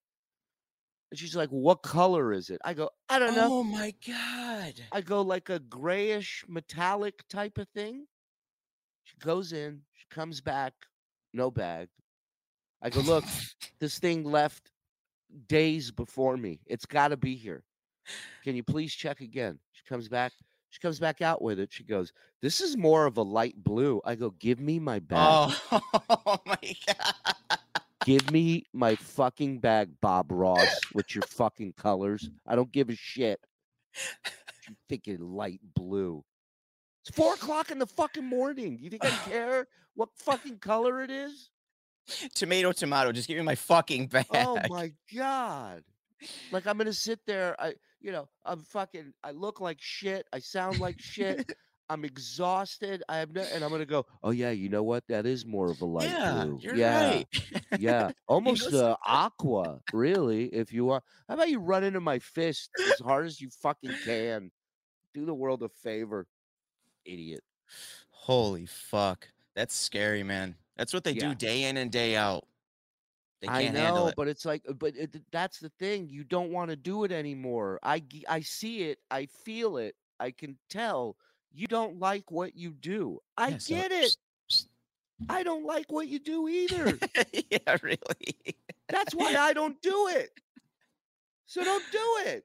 [1.10, 2.60] And she's like, what color is it?
[2.64, 3.48] I go, I don't know.
[3.50, 4.74] Oh my God.
[4.92, 8.06] I go like a grayish metallic type of thing.
[9.04, 10.74] She goes in, she comes back,
[11.32, 11.88] no bag.
[12.82, 13.24] I go, look,
[13.80, 14.70] this thing left
[15.46, 16.60] days before me.
[16.66, 17.62] It's got to be here.
[18.44, 19.58] Can you please check again?
[19.72, 20.32] She comes back.
[20.70, 21.72] She comes back out with it.
[21.72, 22.12] She goes,
[22.42, 24.00] This is more of a light blue.
[24.04, 25.54] I go, Give me my bag.
[25.72, 27.58] Oh, oh my God.
[28.04, 32.30] Give me my fucking bag, Bob Ross, with your fucking colors.
[32.46, 33.40] I don't give a shit.
[34.68, 36.24] You think it's light blue.
[37.04, 38.78] It's four o'clock in the fucking morning.
[38.80, 41.50] You think I care what fucking color it is?
[42.34, 43.12] Tomato, tomato.
[43.12, 44.26] Just give me my fucking bag.
[44.34, 45.82] Oh my god.
[46.50, 47.54] Like I'm gonna sit there.
[47.60, 50.26] I you know, I'm fucking I look like shit.
[50.32, 51.52] I sound like shit.
[51.90, 53.02] I'm exhausted.
[53.08, 55.04] I have no and I'm gonna go, oh yeah, you know what?
[55.08, 56.58] That is more of a light yeah, blue.
[56.60, 57.08] you're yeah.
[57.10, 57.26] right.
[57.78, 58.12] Yeah.
[58.26, 61.04] Almost uh, aqua, really, if you want.
[61.28, 64.50] How about you run into my fist as hard as you fucking can?
[65.14, 66.26] Do the world a favor.
[67.04, 67.42] Idiot.
[68.10, 69.28] Holy fuck.
[69.54, 70.56] That's scary, man.
[70.78, 71.28] That's what they Yeah.
[71.28, 72.46] do day in and day out.
[73.42, 74.14] They I know, handle it.
[74.16, 76.08] but it's like, but it, that's the thing.
[76.08, 77.78] You don't want to do it anymore.
[77.82, 78.98] I I see it.
[79.10, 79.94] I feel it.
[80.18, 81.16] I can tell
[81.52, 83.20] you don't like what you do.
[83.36, 84.16] I Yeah, so- get it.
[85.28, 86.96] I don't like what you do either.
[87.50, 88.56] yeah, really.
[88.88, 90.30] That's why I don't do it.
[91.46, 92.44] So don't do it.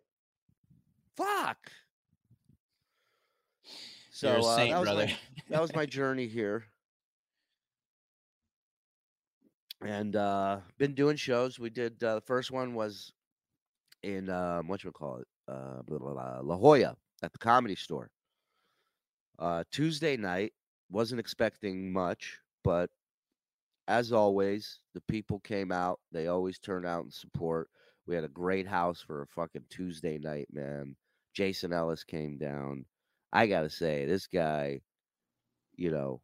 [1.16, 1.72] Fuck.
[4.12, 5.06] So You're a uh, that was brother.
[5.06, 5.18] my
[5.50, 6.66] that was my journey here.
[9.86, 11.60] And uh been doing shows.
[11.60, 13.12] We did uh, the first one was
[14.02, 15.28] in um what you call it?
[15.48, 18.10] Uh blah, blah, blah, La Jolla at the comedy store.
[19.40, 20.54] Uh Tuesday night.
[20.90, 22.90] Wasn't expecting much, but
[23.88, 26.00] as always, the people came out.
[26.12, 27.70] They always turn out and support.
[28.06, 30.96] We had a great house for a fucking Tuesday night, man.
[31.34, 32.86] Jason Ellis came down.
[33.32, 34.82] I gotta say, this guy,
[35.76, 36.22] you know,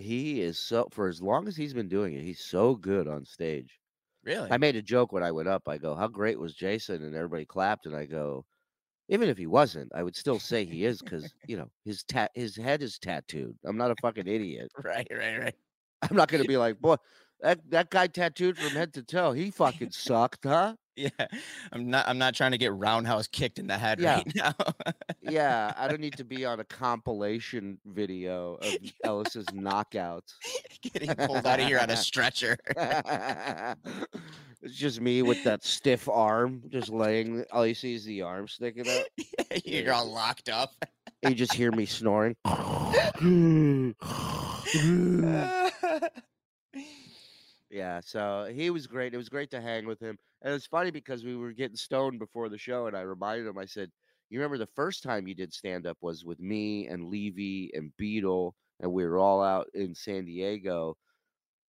[0.00, 3.24] he is so for as long as he's been doing it, he's so good on
[3.24, 3.80] stage.
[4.22, 4.50] Really?
[4.50, 5.68] I made a joke when I went up.
[5.68, 7.86] I go, "How great was Jason?" And everybody clapped.
[7.86, 8.46] And I go,
[9.08, 12.32] "Even if he wasn't, I would still say he is because you know his tat
[12.34, 13.58] his head is tattooed.
[13.64, 14.72] I'm not a fucking idiot.
[14.84, 15.54] right, right, right.
[16.02, 16.96] I'm not gonna be like, boy,
[17.40, 19.32] that that guy tattooed from head to toe.
[19.32, 20.76] He fucking sucked, huh?
[21.00, 21.26] Yeah.
[21.72, 24.16] I'm not I'm not trying to get roundhouse kicked in the head Yeah.
[24.16, 24.54] right now.
[25.22, 30.34] Yeah, I don't need to be on a compilation video of Ellis's knockouts.
[30.82, 32.56] Getting pulled out of here on a stretcher.
[34.62, 37.44] it's just me with that stiff arm, just laying.
[37.52, 39.04] All you see is the arm sticking out.
[39.64, 40.72] You're all locked up.
[41.22, 42.34] And you just hear me snoring.
[47.70, 49.14] Yeah, so he was great.
[49.14, 50.18] It was great to hang with him.
[50.42, 53.58] And it's funny because we were getting stoned before the show, and I reminded him,
[53.58, 53.90] I said,
[54.28, 57.96] You remember the first time you did stand up was with me and Levy and
[57.96, 60.96] Beetle, and we were all out in San Diego.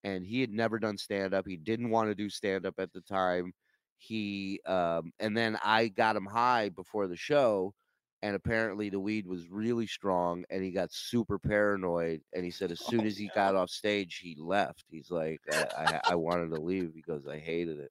[0.05, 1.47] And he had never done stand up.
[1.47, 3.53] He didn't want to do stand up at the time.
[3.99, 7.75] He, um, and then I got him high before the show,
[8.22, 12.70] and apparently the weed was really strong and he got super paranoid and he said
[12.70, 14.85] as soon as he got off stage he left.
[14.90, 17.90] He's like I, I, I wanted to leave because i hated it.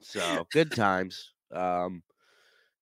[0.00, 1.32] So good times.
[1.52, 2.02] Um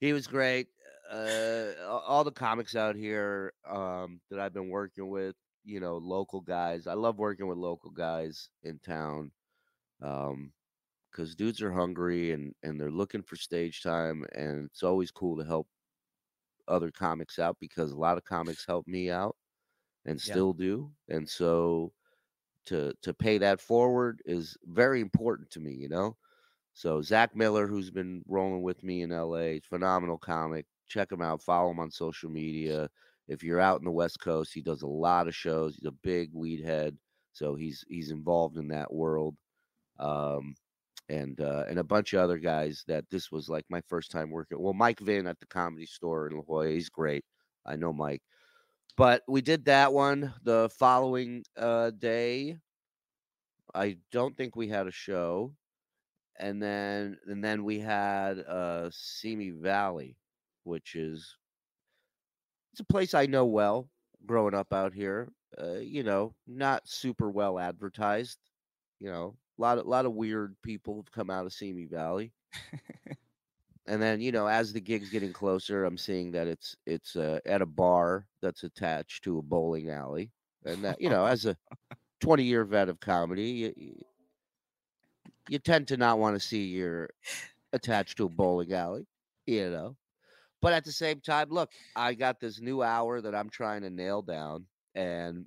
[0.00, 0.66] he was great
[1.10, 6.40] uh all the comics out here um that i've been working with you know local
[6.40, 9.30] guys i love working with local guys in town.
[10.00, 10.52] Um
[11.12, 15.36] because dudes are hungry and and they're looking for stage time and it's always cool
[15.38, 15.68] to help
[16.68, 19.36] other comics out because a lot of comics help me out
[20.06, 20.42] and Yeah.
[20.42, 21.92] still do and so
[22.66, 26.16] to to pay that forward is very important to me you know?
[26.74, 31.42] So zach miller who's been rolling with me in la phenomenal comic check him out
[31.42, 32.90] follow him on social media.
[33.28, 35.92] If you're out in the west coast he does a lot of shows he's a
[35.92, 36.98] big weed head
[37.32, 39.36] so he's he's involved in that world.
[39.98, 40.54] Um
[41.08, 44.30] and uh, and a bunch of other guys that this was like my first time
[44.30, 44.60] working.
[44.60, 47.24] Well, Mike Vin at the Comedy Store in La Jolla, he's great.
[47.66, 48.22] I know Mike,
[48.96, 52.56] but we did that one the following uh, day.
[53.74, 55.54] I don't think we had a show,
[56.38, 60.16] and then and then we had uh, Simi Valley,
[60.64, 61.36] which is
[62.72, 63.88] it's a place I know well.
[64.24, 68.38] Growing up out here, uh, you know, not super well advertised.
[69.00, 72.32] You know, a lot of lot of weird people have come out of Simi Valley.
[73.86, 77.40] and then you know, as the gig's getting closer, I'm seeing that it's it's uh,
[77.46, 80.30] at a bar that's attached to a bowling alley,
[80.64, 81.56] and that you know, as a
[82.20, 84.04] 20 year vet of comedy, you, you,
[85.48, 87.10] you tend to not want to see you're
[87.72, 89.06] attached to a bowling alley,
[89.46, 89.96] you know.
[90.60, 93.90] But at the same time, look, I got this new hour that I'm trying to
[93.90, 95.46] nail down, and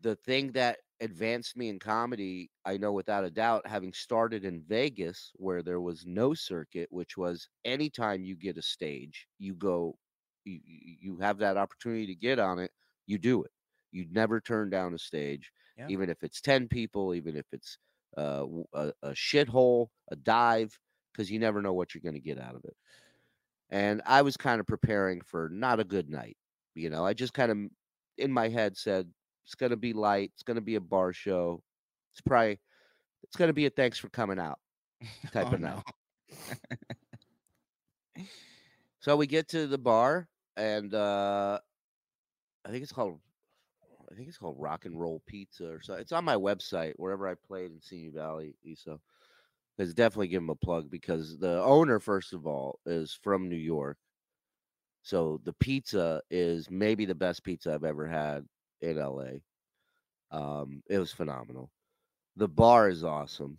[0.00, 4.62] the thing that advanced me in comedy, I know without a doubt, having started in
[4.62, 9.98] Vegas where there was no circuit, which was anytime you get a stage, you go,
[10.44, 12.72] you, you have that opportunity to get on it,
[13.06, 13.52] you do it.
[13.90, 15.90] You never turn down a stage, Yeah.
[15.90, 17.78] even if it's 10 people, even if it's
[18.16, 20.78] uh, a, a shithole, a dive,
[21.12, 22.76] because you never know what you're going to get out of it.
[23.70, 26.36] And I was kind of preparing for not a good night.
[26.74, 27.58] You know, I just kind of
[28.18, 29.12] in my head said,
[29.44, 30.30] it's going to be light.
[30.34, 31.62] It's going to be a bar show.
[32.12, 32.60] It's probably,
[33.24, 34.58] it's going to be a thanks for coming out
[35.32, 35.60] type Oh, of night.
[35.60, 35.82] no.
[39.00, 41.58] So we get to the bar, and uh,
[42.64, 43.18] I think it's called,
[44.10, 45.94] I think it's called Rock and Roll Pizza or so.
[45.94, 48.54] It's on my website wherever I played in Simi Valley.
[48.76, 49.00] So,
[49.76, 53.56] let's definitely give him a plug because the owner, first of all, is from New
[53.56, 53.98] York.
[55.02, 58.46] So the pizza is maybe the best pizza I've ever had
[58.82, 59.40] in LA.
[60.30, 61.70] Um, it was phenomenal.
[62.36, 63.58] The bar is awesome.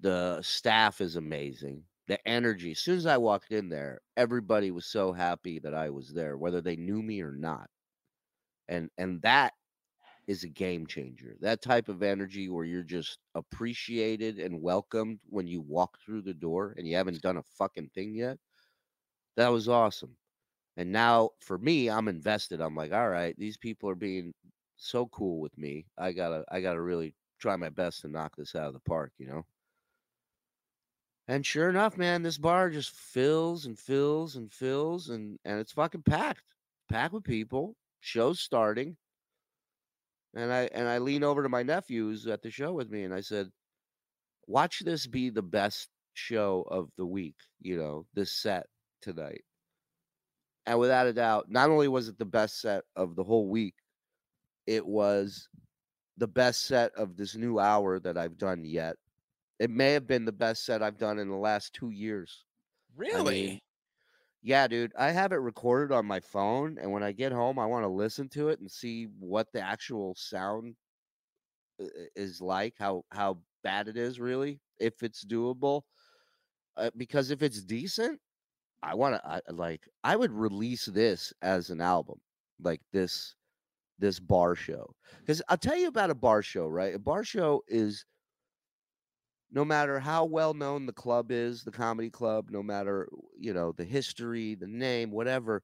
[0.00, 1.84] The staff is amazing.
[2.08, 2.72] The energy.
[2.72, 6.38] As soon as I walked in there, everybody was so happy that I was there,
[6.38, 7.70] whether they knew me or not.
[8.68, 9.54] And and that
[10.26, 11.36] is a game changer.
[11.40, 16.34] That type of energy where you're just appreciated and welcomed when you walk through the
[16.34, 18.38] door and you haven't done a fucking thing yet.
[19.36, 20.16] That was awesome.
[20.76, 22.60] And now for me, I'm invested.
[22.60, 24.34] I'm like, all right, these people are being
[24.76, 25.86] so cool with me.
[25.98, 29.12] I gotta I gotta really try my best to knock this out of the park,
[29.18, 29.44] you know.
[31.28, 35.72] And sure enough, man, this bar just fills and fills and fills and and it's
[35.72, 36.44] fucking packed.
[36.88, 37.76] Packed with people.
[38.00, 38.96] Show's starting.
[40.34, 43.04] And I and I lean over to my nephew who's at the show with me,
[43.04, 43.50] and I said,
[44.46, 47.36] "Watch this be the best show of the week.
[47.60, 48.66] You know, this set
[49.00, 49.44] tonight."
[50.66, 53.74] And without a doubt, not only was it the best set of the whole week,
[54.66, 55.48] it was
[56.16, 58.96] the best set of this new hour that I've done yet.
[59.58, 62.44] It may have been the best set I've done in the last two years.
[62.96, 63.48] Really?
[63.48, 63.60] mean,
[64.42, 64.92] Yeah, dude.
[64.96, 67.88] I have it recorded on my phone, and when I get home, I want to
[67.88, 70.76] listen to it and see what the actual sound
[71.80, 75.82] i- i- is like, how how bad it is, really, if it's doable.
[76.76, 78.20] Uh, because if it's decent,
[78.82, 82.20] I want to like I would release this as an album,
[82.60, 83.36] like this
[83.98, 84.94] this bar show.
[85.20, 86.94] Because I'll tell you about a bar show, right?
[86.94, 88.04] A bar show is
[89.50, 93.72] no matter how well known the club is, the comedy club, no matter you know
[93.72, 95.62] the history, the name, whatever.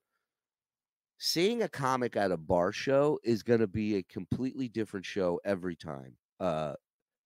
[1.19, 5.41] Seeing a comic at a bar show is going to be a completely different show
[5.45, 6.73] every time uh,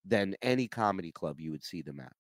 [0.05, 2.13] than any comedy club you would see them at.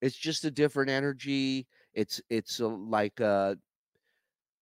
[0.00, 1.66] It's just a different energy.
[1.92, 3.58] It's it's a, like a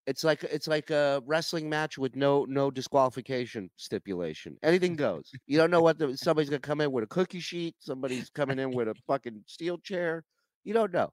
[0.09, 4.57] it's like it's like a wrestling match with no no disqualification stipulation.
[4.63, 5.31] Anything goes.
[5.45, 7.75] You don't know what the, somebody's gonna come in with a cookie sheet.
[7.77, 10.23] Somebody's coming in with a fucking steel chair.
[10.63, 11.11] You don't know.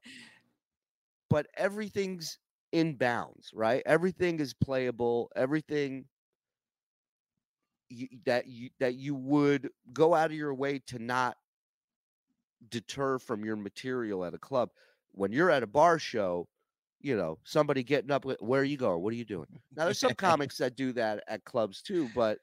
[1.28, 2.38] But everything's
[2.72, 3.82] in bounds, right?
[3.84, 5.30] Everything is playable.
[5.36, 6.07] Everything
[7.90, 11.36] you, that you that you would go out of your way to not
[12.70, 14.70] deter from your material at a club.
[15.12, 16.49] When you're at a bar show,
[17.07, 19.01] you know, somebody getting up, with, where are you going?
[19.01, 19.47] What are you doing?
[19.77, 22.39] Now, there's some comics that do that at clubs too, but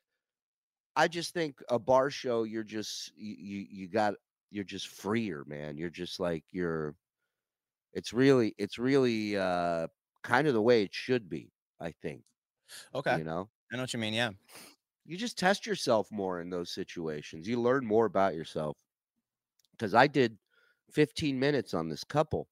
[0.95, 4.13] I just think a bar show, you're just, you, you, you got,
[4.51, 5.77] you're just freer, man.
[5.77, 6.95] You're just like, you're,
[7.91, 9.87] it's really, it's really uh
[10.23, 11.51] kind of the way it should be,
[11.81, 12.21] I think.
[12.95, 13.17] Okay.
[13.17, 14.13] You know, I know what you mean.
[14.13, 14.29] Yeah.
[15.05, 17.49] you just test yourself more in those situations.
[17.49, 18.77] You learn more about yourself.
[19.71, 20.37] Because I did
[20.93, 22.47] 15 minutes on this couple.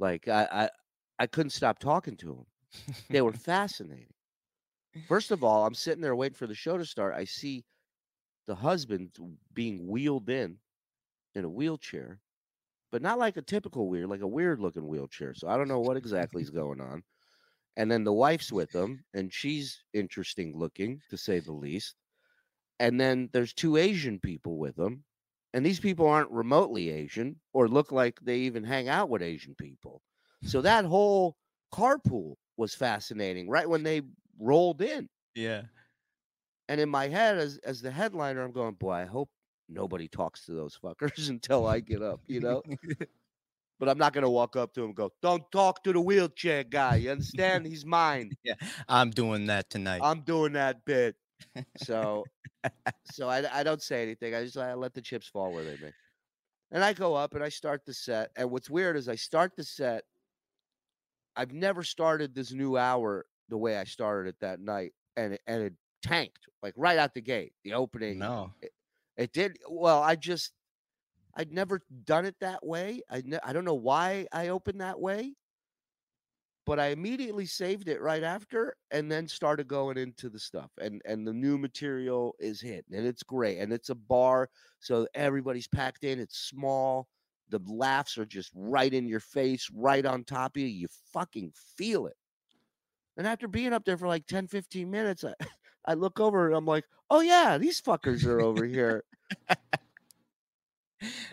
[0.00, 0.68] Like I,
[1.18, 2.46] I, couldn't stop talking to them.
[3.10, 4.12] They were fascinating.
[5.08, 7.14] First of all, I'm sitting there waiting for the show to start.
[7.14, 7.64] I see
[8.46, 9.10] the husband
[9.52, 10.58] being wheeled in
[11.34, 12.20] in a wheelchair,
[12.92, 15.34] but not like a typical weird, like a weird looking wheelchair.
[15.34, 17.02] So I don't know what exactly is going on.
[17.76, 21.96] And then the wife's with them, and she's interesting looking to say the least.
[22.78, 25.04] And then there's two Asian people with them,
[25.52, 29.54] and these people aren't remotely Asian or look like they even hang out with Asian
[29.56, 30.02] people.
[30.44, 31.36] So that whole
[31.72, 34.02] carpool was fascinating right when they
[34.38, 35.08] rolled in.
[35.34, 35.62] Yeah.
[36.68, 39.28] And in my head, as as the headliner, I'm going, boy, I hope
[39.68, 42.62] nobody talks to those fuckers until I get up, you know.
[43.78, 46.64] but I'm not gonna walk up to him and go, "Don't talk to the wheelchair
[46.64, 47.66] guy." You understand?
[47.66, 48.32] He's mine.
[48.44, 48.54] Yeah.
[48.88, 50.00] I'm doing that tonight.
[50.02, 51.16] I'm doing that bit.
[51.76, 52.24] So,
[53.12, 54.34] so I I don't say anything.
[54.34, 55.92] I just I let the chips fall where they may.
[56.70, 58.30] And I go up and I start the set.
[58.36, 60.02] And what's weird is I start the set.
[61.36, 65.40] I've never started this new hour the way I started it that night, and it,
[65.46, 67.52] and it tanked like right out the gate.
[67.64, 68.52] The opening, no.
[69.16, 70.02] it did well.
[70.02, 70.52] I just
[71.36, 73.02] I'd never done it that way.
[73.10, 75.34] I ne- I don't know why I opened that way,
[76.66, 80.70] but I immediately saved it right after, and then started going into the stuff.
[80.80, 83.58] And and the new material is hitting, and it's great.
[83.58, 84.48] And it's a bar,
[84.80, 86.20] so everybody's packed in.
[86.20, 87.08] It's small.
[87.50, 90.68] The laughs are just right in your face, right on top of you.
[90.68, 92.16] You fucking feel it.
[93.16, 95.34] And after being up there for like 10, 15 minutes, I,
[95.86, 99.04] I look over and I'm like, oh yeah, these fuckers are over here.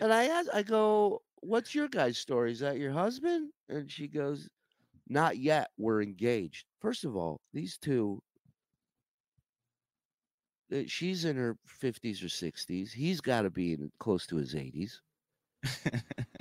[0.00, 2.52] And I ask, I go, "What's your guy's story?
[2.52, 4.48] Is that your husband?" And she goes,
[5.08, 5.70] "Not yet.
[5.78, 8.22] We're engaged." First of all, these two.
[10.72, 12.92] uh, She's in her fifties or sixties.
[12.92, 15.00] He's got to be in close to his eighties.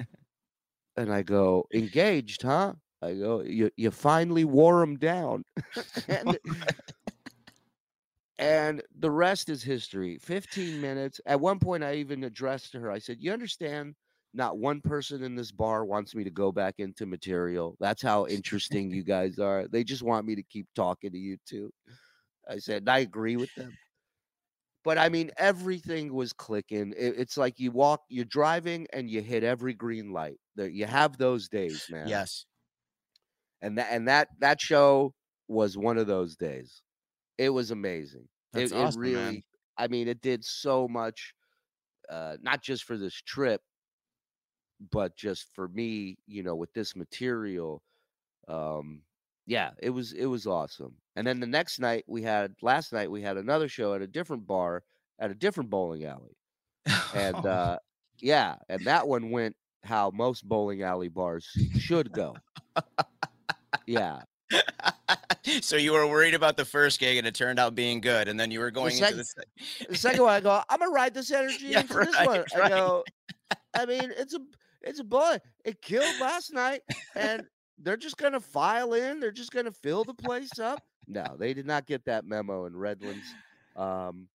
[0.97, 5.43] And I go, "Engaged, huh?" I go, "You you finally wore him down."
[6.07, 6.37] and,
[8.37, 10.17] and the rest is history.
[10.17, 11.21] 15 minutes.
[11.25, 12.91] At one point, I even addressed to her.
[12.91, 13.95] I said, You understand,
[14.33, 17.75] not one person in this bar wants me to go back into material.
[17.79, 19.67] That's how interesting you guys are.
[19.67, 21.71] They just want me to keep talking to you two.
[22.49, 23.77] I said, I agree with them.
[24.83, 26.93] But I mean, everything was clicking.
[26.97, 30.39] It- it's like you walk, you're driving and you hit every green light.
[30.55, 32.45] There, you have those days, man Yes.
[33.61, 35.13] and that and that that show
[35.47, 36.83] was one of those days.
[37.37, 38.29] It was amazing.
[38.53, 39.43] That's it, awesome, it really, man.
[39.77, 41.33] I mean, it did so much,
[42.09, 43.61] uh, not just for this trip,
[44.91, 47.83] but just for me, you know, with this material.
[48.47, 49.03] Um,
[49.47, 51.00] yeah, it was it was awesome.
[51.15, 54.07] And then the next night we had last night we had another show at a
[54.07, 54.83] different bar
[55.19, 56.37] at a different bowling alley.
[57.13, 57.79] And uh
[58.19, 61.47] yeah, and that one went how most bowling alley bars
[61.79, 62.35] should go.
[63.87, 64.21] Yeah.
[65.61, 68.39] so you were worried about the first gig and it turned out being good, and
[68.39, 70.91] then you were going sec- into the se- The second one I go, I'm gonna
[70.91, 72.43] ride this energy Yeah, into this right, one.
[72.55, 72.69] I right.
[72.69, 73.03] go,
[73.75, 74.39] I mean, it's a
[74.81, 75.37] it's a boy.
[75.65, 76.81] It killed last night,
[77.15, 77.43] and
[77.83, 79.19] they're just gonna file in.
[79.19, 80.83] They're just gonna fill the place up.
[81.07, 83.25] No, they did not get that memo in Redlands.
[83.75, 84.27] Um,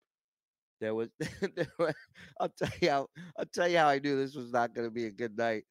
[0.82, 1.10] there was,
[2.40, 5.06] I'll tell you how I'll tell you how I knew this was not gonna be
[5.06, 5.64] a good night.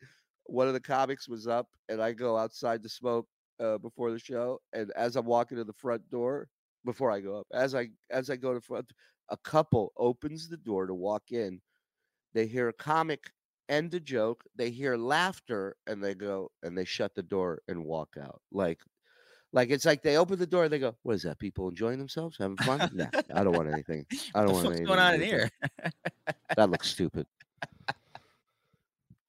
[0.44, 3.26] One of the comics was up, and I go outside to smoke
[3.60, 6.48] uh, before the show, and as I'm walking to the front door,
[6.84, 8.90] before I go up, as I as I go to front,
[9.30, 11.60] a couple opens the door to walk in.
[12.34, 13.30] They hear a comic
[13.68, 17.84] end a joke, they hear laughter, and they go and they shut the door and
[17.84, 18.42] walk out.
[18.52, 18.82] Like,
[19.52, 21.38] like it's like they open the door and they go, "What is that?
[21.38, 22.88] People enjoying themselves, having fun?
[22.92, 24.06] nah, I don't want anything.
[24.34, 24.86] I don't the want anything.
[24.86, 25.50] going on in here?
[26.56, 26.70] that.
[26.70, 27.26] Looks stupid."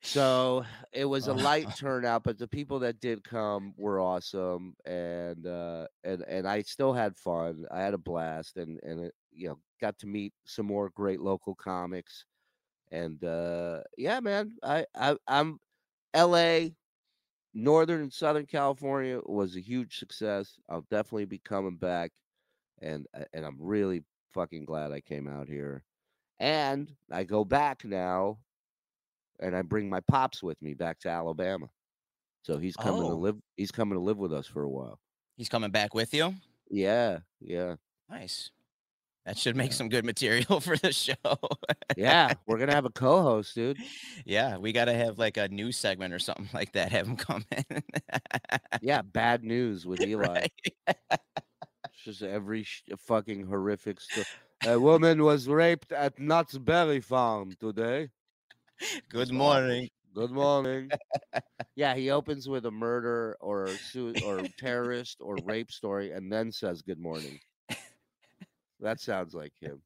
[0.01, 1.33] So it was a Oh.
[1.33, 6.61] light turnout, but the people that did come were awesome, and uh, and and I
[6.61, 7.65] still had fun.
[7.71, 11.21] I had a blast, and and it, you know got to meet some more great
[11.21, 12.25] local comics,
[12.91, 15.59] and uh, yeah, man, I, I I'm
[16.13, 16.75] L.A.
[17.53, 20.57] Northern and Southern California was a huge success.
[20.69, 22.11] I'll definitely be coming back,
[22.81, 25.83] and uh, and I'm really fucking glad I came out here,
[26.39, 28.39] and I go back now
[29.39, 31.69] and I bring my pops with me back to Alabama.
[32.43, 33.17] So he's coming to Oh.
[33.17, 33.38] live.
[33.57, 34.99] He's coming to live with us for a while.
[35.38, 36.33] He's coming back with you.
[36.69, 37.75] Yeah, yeah,
[38.09, 38.51] Nice.
[39.26, 41.15] That should make some good material for the show.
[41.97, 42.34] yeah.
[42.45, 43.78] We're gonna have a co-host, dude.
[44.23, 46.91] yeah, we got to have like a news segment or something like that.
[46.91, 47.84] Have him come in.
[48.82, 50.28] Yeah, bad news with Eli.
[50.28, 50.51] Right.
[50.88, 54.28] It's just every sh- uh, fucking horrific stuff.
[54.65, 58.09] A woman was raped at Knott's Berry Farm today.
[59.09, 59.89] Good morning.
[60.13, 60.89] Good morning.
[61.76, 66.51] yeah, he opens with a murder or su- or terrorist or rape story, and then
[66.51, 67.39] says good morning.
[68.80, 69.82] That sounds like him.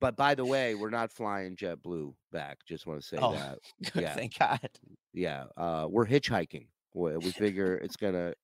[0.00, 2.58] But by the way, we're not flying JetBlue back.
[2.66, 3.58] Just want to say Oh, that.
[3.94, 4.14] Yeah.
[4.14, 4.68] thank God.
[5.12, 6.66] Yeah, uh, we're hitchhiking.
[6.92, 8.34] We, we figure it's gonna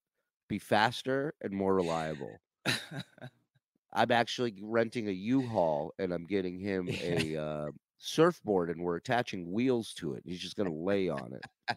[0.49, 2.39] be faster and more reliable.
[3.93, 7.67] I'm actually renting a U-Haul and I'm getting him a uh,
[7.99, 10.23] surfboard and we're attaching wheels to it.
[10.25, 11.77] He's just gonna lay on it.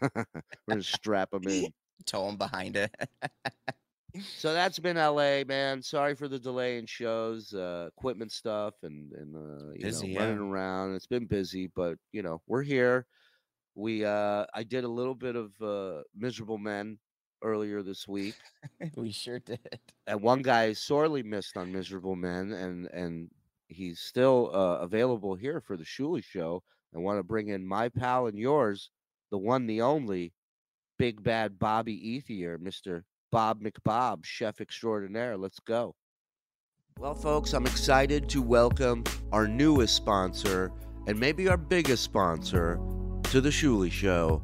[0.00, 0.24] we're
[0.68, 1.72] gonna strap him in.
[2.06, 2.90] Tow him behind it.
[4.22, 5.82] So that's been LA, man.
[5.82, 10.20] Sorry for the delay in shows, uh, equipment stuff, and and uh, you Busy, know
[10.20, 10.50] running yeah.
[10.52, 10.94] around.
[10.94, 13.06] It's been busy, but you know we're here.
[13.74, 16.98] We uh, I did a little bit of uh, miserable men
[17.42, 18.36] earlier this week,
[18.96, 19.58] we sure did.
[20.06, 23.30] and one guy is sorely missed on miserable men, and and
[23.66, 26.62] he's still uh, available here for the Shuli show.
[26.94, 28.90] I want to bring in my pal and yours,
[29.32, 30.32] the one, the only,
[30.98, 33.04] big bad Bobby Ethier, Mister
[33.34, 35.36] Bob McBob, chef extraordinaire.
[35.36, 35.96] Let's go.
[37.00, 40.70] Well, folks, I'm excited to welcome our newest sponsor
[41.08, 42.78] and maybe our biggest sponsor
[43.24, 44.40] to the Shuli Show,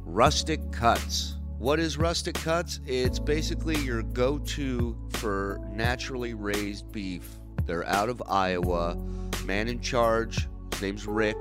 [0.00, 1.36] Rustic Cuts.
[1.58, 2.80] What is Rustic Cuts?
[2.84, 7.30] It's basically your go to for naturally raised beef.
[7.64, 8.96] They're out of Iowa.
[9.44, 11.36] Man in charge, his name's Rick.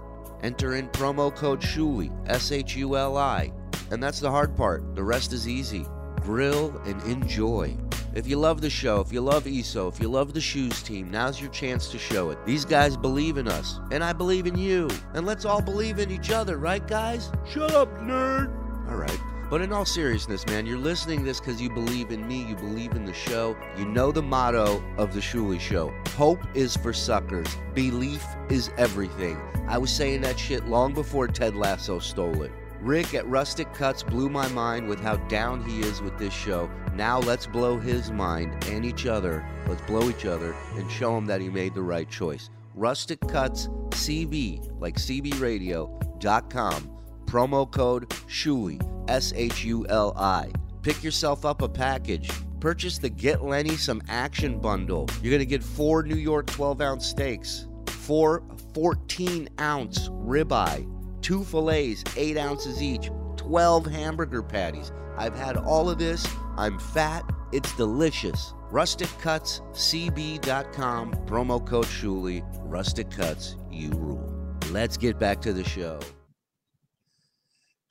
[0.43, 3.51] Enter in promo code SHULI, S H U L I.
[3.91, 4.95] And that's the hard part.
[4.95, 5.85] The rest is easy.
[6.21, 7.77] Grill and enjoy.
[8.15, 11.09] If you love the show, if you love ESO, if you love the shoes team,
[11.09, 12.37] now's your chance to show it.
[12.45, 14.87] These guys believe in us, and I believe in you.
[15.15, 17.31] And let's all believe in each other, right, guys?
[17.49, 18.53] Shut up, nerd.
[18.87, 19.19] All right.
[19.49, 22.55] But in all seriousness, man, you're listening to this because you believe in me, you
[22.55, 23.57] believe in the show.
[23.77, 29.39] You know the motto of the Shuli Show Hope is for suckers, belief is everything.
[29.67, 32.51] I was saying that shit long before Ted Lasso stole it.
[32.83, 36.69] Rick at Rustic Cuts blew my mind with how down he is with this show.
[36.93, 39.47] Now let's blow his mind and each other.
[39.67, 42.49] Let's blow each other and show him that he made the right choice.
[42.75, 46.89] Rustic Cuts CB, like CBRadio.com.
[47.25, 50.51] Promo code SHULI, S H U L I.
[50.81, 52.29] Pick yourself up a package.
[52.59, 55.07] Purchase the Get Lenny Some Action Bundle.
[55.21, 60.85] You're going to get four New York 12 ounce steaks, four 14 ounce ribeye,
[61.23, 64.91] two fillets, 8 ounces each, 12 hamburger patties.
[65.17, 66.27] I've had all of this.
[66.57, 67.27] I'm fat.
[67.51, 68.53] It's delicious.
[68.71, 72.43] RusticCutsCB.com, promo code Shuli.
[72.63, 74.29] Rustic Cuts, you rule.
[74.71, 75.99] Let's get back to the show.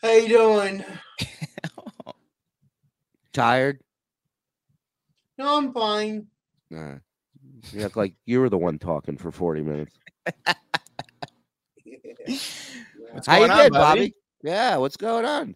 [0.03, 0.85] How you doing?
[3.33, 3.81] Tired?
[5.39, 6.27] No, I'm fine.
[6.71, 6.97] Nah.
[7.73, 9.97] You act like you were the one talking for 40 minutes.
[13.13, 14.01] What's How you going on, been, Bobby?
[14.01, 14.15] Bobby?
[14.43, 15.55] Yeah, what's going on?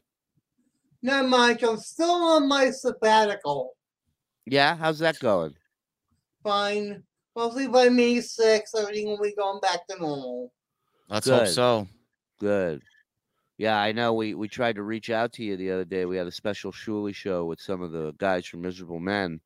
[1.03, 3.75] Not Mike, I'm still on my sabbatical.
[4.45, 5.55] Yeah, how's that going?
[6.43, 7.03] Fine.
[7.35, 10.53] Mostly by May 6th, everything will be going back to normal.
[11.09, 11.89] Let's hope so.
[12.41, 12.83] Good.
[13.59, 14.13] Yeah, I know.
[14.13, 16.05] We we tried to reach out to you the other day.
[16.05, 19.41] We had a special Shuli show with some of the guys from Miserable Men,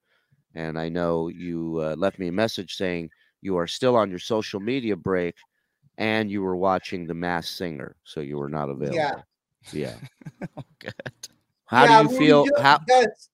[0.54, 4.18] and I know you uh, left me a message saying you are still on your
[4.18, 5.36] social media break,
[6.00, 8.96] and you were watching The Masked Singer, so you were not available.
[8.96, 9.20] Yeah.
[9.72, 9.94] Yeah.
[10.56, 10.92] Oh, good.
[11.66, 12.46] How Yeah, do you feel?
[12.46, 12.78] Giul- How?
[12.78, 13.28] because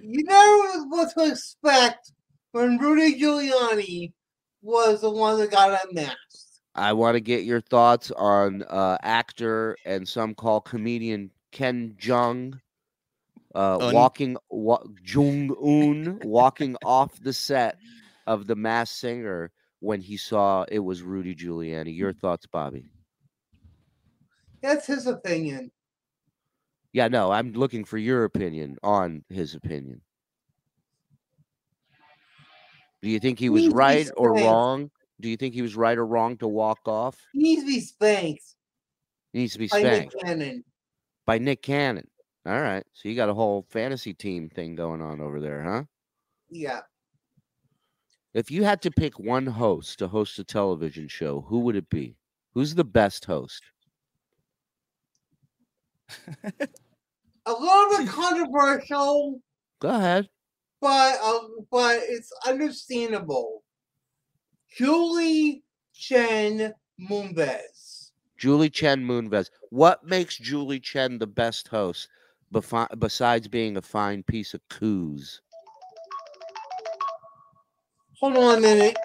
[0.00, 2.12] you know what to expect
[2.52, 4.12] when Rudy Giuliani
[4.62, 6.62] was the one that got unmasked.
[6.74, 12.58] I want to get your thoughts on uh, actor and some call comedian Ken Jeong
[13.54, 17.76] uh, walking wa- Jung Un walking off the set
[18.26, 21.96] of The Masked Singer when he saw it was Rudy Giuliani.
[21.96, 22.20] Your mm-hmm.
[22.20, 22.86] thoughts, Bobby?
[24.62, 25.70] That's his opinion.
[26.92, 30.00] Yeah, no, I'm looking for your opinion on his opinion.
[33.02, 34.90] Do you think he was right or wrong?
[35.20, 37.16] Do you think he was right or wrong to walk off?
[37.32, 38.44] He needs to be spanked
[39.32, 40.14] He needs to be spanked.
[40.14, 40.24] by Nick.
[40.24, 40.64] Cannon.
[41.26, 42.08] by Nick Cannon.
[42.46, 42.84] All right.
[42.92, 45.84] So you got a whole fantasy team thing going on over there, huh?
[46.50, 46.80] Yeah.
[48.36, 51.88] If you had to pick one host to host a television show, who would it
[51.88, 52.18] be?
[52.52, 53.62] Who's the best host?
[57.46, 59.40] A little bit controversial,
[59.80, 60.28] Go ahead.
[60.82, 63.62] but um, but it's understandable.
[64.68, 65.62] Julie
[65.94, 68.10] Chen Moonves.
[68.36, 69.48] Julie Chen Moonves.
[69.70, 72.10] What makes Julie Chen the best host
[72.98, 75.40] besides being a fine piece of coos?
[78.20, 78.96] Hold on a minute.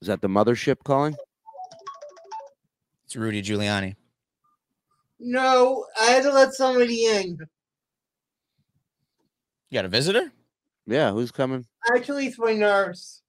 [0.00, 1.16] Is that the mothership calling?
[3.06, 3.96] It's Rudy Giuliani.
[5.18, 7.38] No, I had to let somebody in.
[9.70, 10.32] You got a visitor?
[10.86, 11.64] Yeah, who's coming?
[11.94, 13.22] Actually, it's my nurse.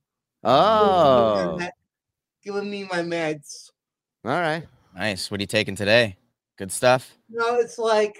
[0.44, 1.58] Oh,
[2.44, 3.72] Giving me my meds.
[4.24, 4.68] all right.
[4.96, 5.32] Nice.
[5.32, 6.16] What are you taking today?
[6.58, 7.18] Good stuff.
[7.30, 8.16] No, it's like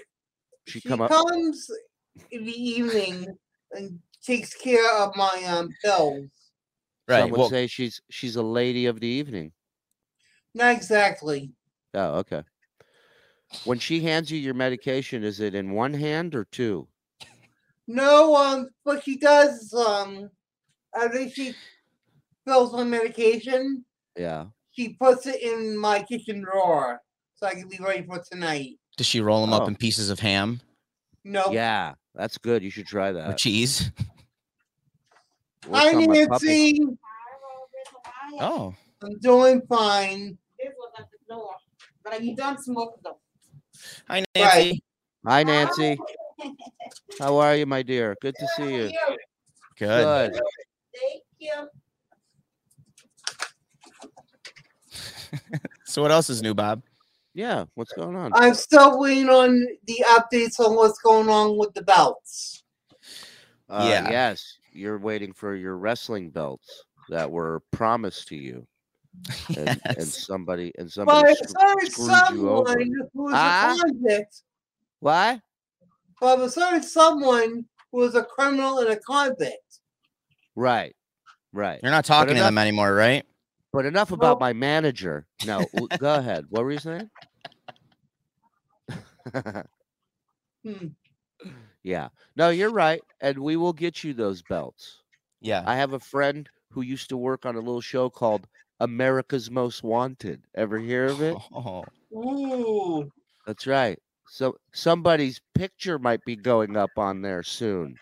[0.66, 1.10] She she come up.
[1.10, 1.70] comes
[2.32, 3.26] in the evening
[3.72, 6.24] and takes care of my um pills.
[7.08, 7.20] Right.
[7.20, 9.52] Some would Well, say she's she's a lady of the evening.
[10.54, 11.52] Not exactly.
[11.94, 12.42] Oh, okay.
[13.64, 16.88] When she hands you your medication, is it in one hand or two?
[17.86, 20.30] No, um, but she does um
[20.94, 21.54] I think she
[22.44, 23.84] fills my medication,
[24.16, 24.46] Yeah.
[24.70, 27.00] she puts it in my kitchen drawer
[27.34, 28.78] so I can be ready for tonight.
[28.96, 29.58] does she roll them Oh.
[29.58, 30.60] up in pieces of ham
[31.24, 32.62] No, Yeah, that's good.
[32.62, 33.38] You should try or that.
[33.38, 33.90] cheese?
[35.66, 36.46] Works Hi on my puppy.
[36.46, 36.98] Nancy.
[38.40, 40.38] Oh, I'm doing fine.
[40.58, 41.54] This was at the door,
[42.04, 43.14] but you don't smoke them.
[44.08, 44.82] hi Nancy.
[45.26, 45.98] Hi, Nancy.
[47.18, 48.16] How are you, my dear?
[48.20, 48.90] Good to see you.
[49.76, 50.32] Good.
[50.32, 50.40] Good.
[50.94, 51.68] Thank you.
[55.84, 56.82] So what else is new, Bob?
[57.34, 57.64] Yeah.
[57.74, 58.30] What's going on?
[58.34, 62.62] I'm still waiting on the updates on what's going on with the belts.
[63.68, 64.10] Uh, Yeah.
[64.10, 68.66] Yes, you're waiting for your wrestling belts that were promised to you,
[69.56, 72.68] and, and somebody and somebody I sc- heard screwed you over.
[72.70, 73.74] someone who's Ah?
[73.74, 74.42] a convict.
[75.00, 75.40] What?
[76.20, 79.80] But I heard someone was a criminal and a convict.
[80.54, 80.94] Right.
[81.52, 81.80] Right.
[81.82, 83.24] You're not talking to them anymore, right?
[83.72, 85.26] But enough about my manager.
[85.46, 85.66] No,
[85.98, 86.46] go ahead.
[86.48, 87.10] What were you saying?
[90.64, 90.86] Hmm.
[91.86, 92.08] Yeah.
[92.34, 93.00] No, you're right.
[93.20, 95.02] And we will get you those belts.
[95.40, 95.62] Yeah.
[95.66, 98.48] I have a friend who used to work on a little show called
[98.80, 100.42] America's Most Wanted.
[100.56, 101.36] Ever hear of it?
[101.54, 101.84] Oh.
[102.12, 103.08] Ooh.
[103.46, 104.00] That's right.
[104.28, 107.96] So somebody's picture might be going up on there soon.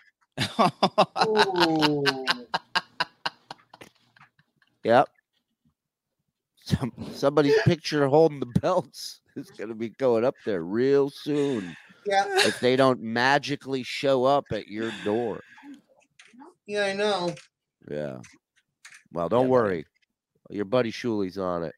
[1.27, 2.03] Ooh.
[4.83, 5.09] Yep.
[6.63, 11.75] Some somebody's picture holding the belts is gonna be going up there real soon
[12.05, 12.25] yeah.
[12.47, 15.41] if they don't magically show up at your door.
[16.67, 17.33] Yeah, I know.
[17.89, 18.19] Yeah.
[19.11, 19.49] Well, don't buddy.
[19.49, 19.85] worry.
[20.49, 21.73] Your buddy Shuli's on it.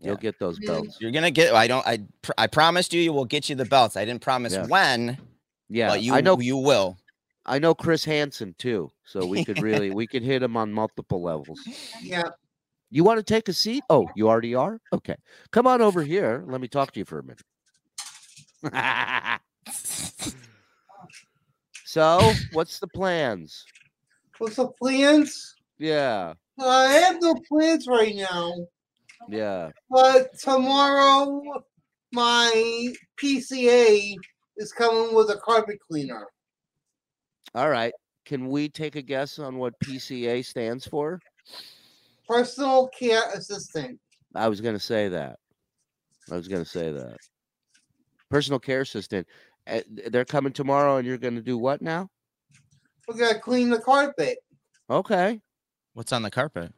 [0.00, 0.20] You'll Yeah.
[0.20, 0.98] get those belts.
[1.00, 1.54] You're gonna get.
[1.54, 1.86] I don't.
[1.86, 1.98] I.
[2.22, 3.00] Pr- I promised you.
[3.00, 3.96] You will get you the belts.
[3.96, 4.66] I didn't promise Yeah.
[4.66, 5.18] when,
[5.68, 6.14] Yeah, but you.
[6.14, 6.38] I know.
[6.38, 6.98] You will.
[7.44, 11.22] I know Chris Hansen too, so we could really we could hit him on multiple
[11.22, 11.60] levels.
[12.02, 12.28] Yeah.
[12.90, 13.84] You want to take a seat?
[13.90, 14.80] Oh, you already are.
[14.92, 15.16] Okay,
[15.50, 16.44] come on over here.
[16.46, 17.42] Let me talk to you for a minute.
[21.84, 23.64] so, what's the plans?
[24.38, 25.54] What's the plans?
[25.78, 28.54] Yeah, I have no plans right now.
[29.28, 29.70] yeah.
[29.90, 31.42] But tomorrow,
[32.12, 34.16] my PCA
[34.56, 36.26] is coming with a carpet cleaner.
[37.54, 37.92] All right.
[38.24, 41.18] Can we take a guess on what PCA stands for?
[42.28, 43.98] Personal care assistant.
[44.34, 45.38] I was gonna say that.
[46.30, 47.16] I was gonna say that.
[48.30, 49.26] Personal care assistant.
[49.66, 52.10] Uh, They're coming tomorrow, and you're gonna do what now?
[53.06, 54.38] We're gonna clean the carpet,
[54.90, 55.40] Okay.
[55.94, 56.72] What's on the carpet?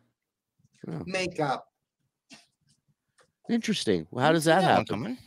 [1.06, 1.66] makeup.
[3.48, 4.06] Interesting.
[4.10, 4.84] Well, how does that one happen?
[4.86, 5.18] coming.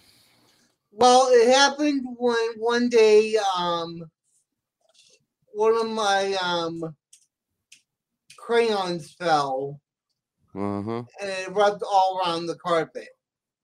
[0.92, 4.04] Well, it happened when one day, um,
[5.54, 6.96] one of my um
[8.38, 9.80] crayons fell
[10.56, 11.04] Uh huh.
[11.20, 13.10] and it rubbed all around the carpet.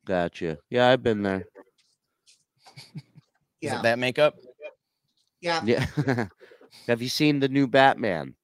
[0.06, 0.58] Gotcha.
[0.70, 1.46] Yeah, I've been there.
[2.96, 3.04] Is
[3.62, 4.36] Yeah, it that makeup?
[5.42, 5.62] yeah.
[5.66, 5.86] Yeah.
[6.88, 8.36] Have you seen the new Batman?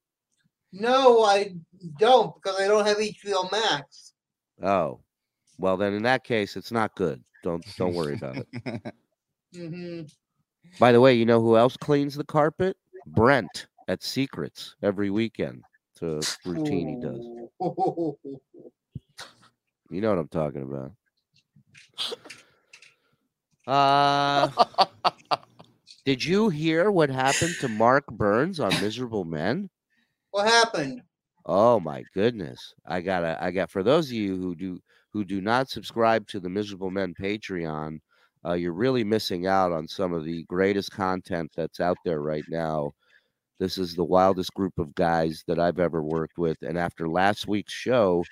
[0.72, 1.54] No, I
[1.98, 4.12] don't because I don't have HBO Max.
[4.62, 5.00] Oh,
[5.58, 7.22] well then in that case, it's not good.
[7.42, 8.94] Don't don't worry about it.
[9.54, 10.02] hmm
[10.78, 12.76] By the way, you know who else cleans the carpet?
[13.06, 15.62] Brent at Secrets every weekend.
[16.00, 17.26] It's a routine he does.
[19.88, 20.92] You know what I'm talking about.
[23.66, 24.86] Uh,
[26.04, 29.70] did you hear what happened to Mark Burns on Miserable Men?
[30.32, 31.02] What happened?
[31.44, 32.74] Oh my goodness.
[32.84, 34.80] I gotta I got for those of you who do
[35.12, 38.00] who do not subscribe to the Miserable Men Patreon,
[38.44, 42.44] uh, you're really missing out on some of the greatest content that's out there right
[42.48, 42.92] now.
[43.58, 46.58] This is the wildest group of guys that I've ever worked with.
[46.62, 48.24] And after last week's show,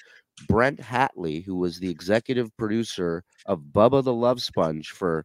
[0.49, 5.25] Brent Hatley, who was the executive producer of Bubba the Love Sponge for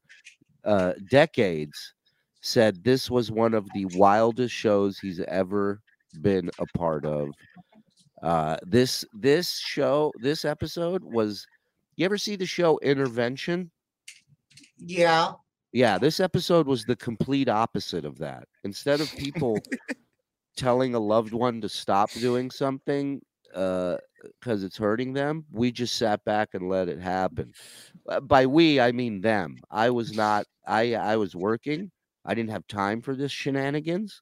[0.64, 1.93] uh, decades,
[2.41, 5.82] said this was one of the wildest shows he's ever
[6.22, 7.30] been a part of.
[8.22, 11.45] Uh, this this show, this episode was.
[11.95, 13.72] You ever see the show Intervention?
[14.78, 15.34] Yeah.
[15.72, 18.47] Yeah, this episode was the complete opposite of that.
[18.63, 19.59] Instead of people
[20.57, 26.24] telling a loved one to stop doing something because it's hurting them, we just sat
[26.26, 27.53] back and let it happen.
[28.07, 29.57] Uh, By we, I mean them.
[29.70, 30.45] I was not.
[30.67, 31.91] I I was working.
[32.26, 34.20] I didn't have time for this shenanigans.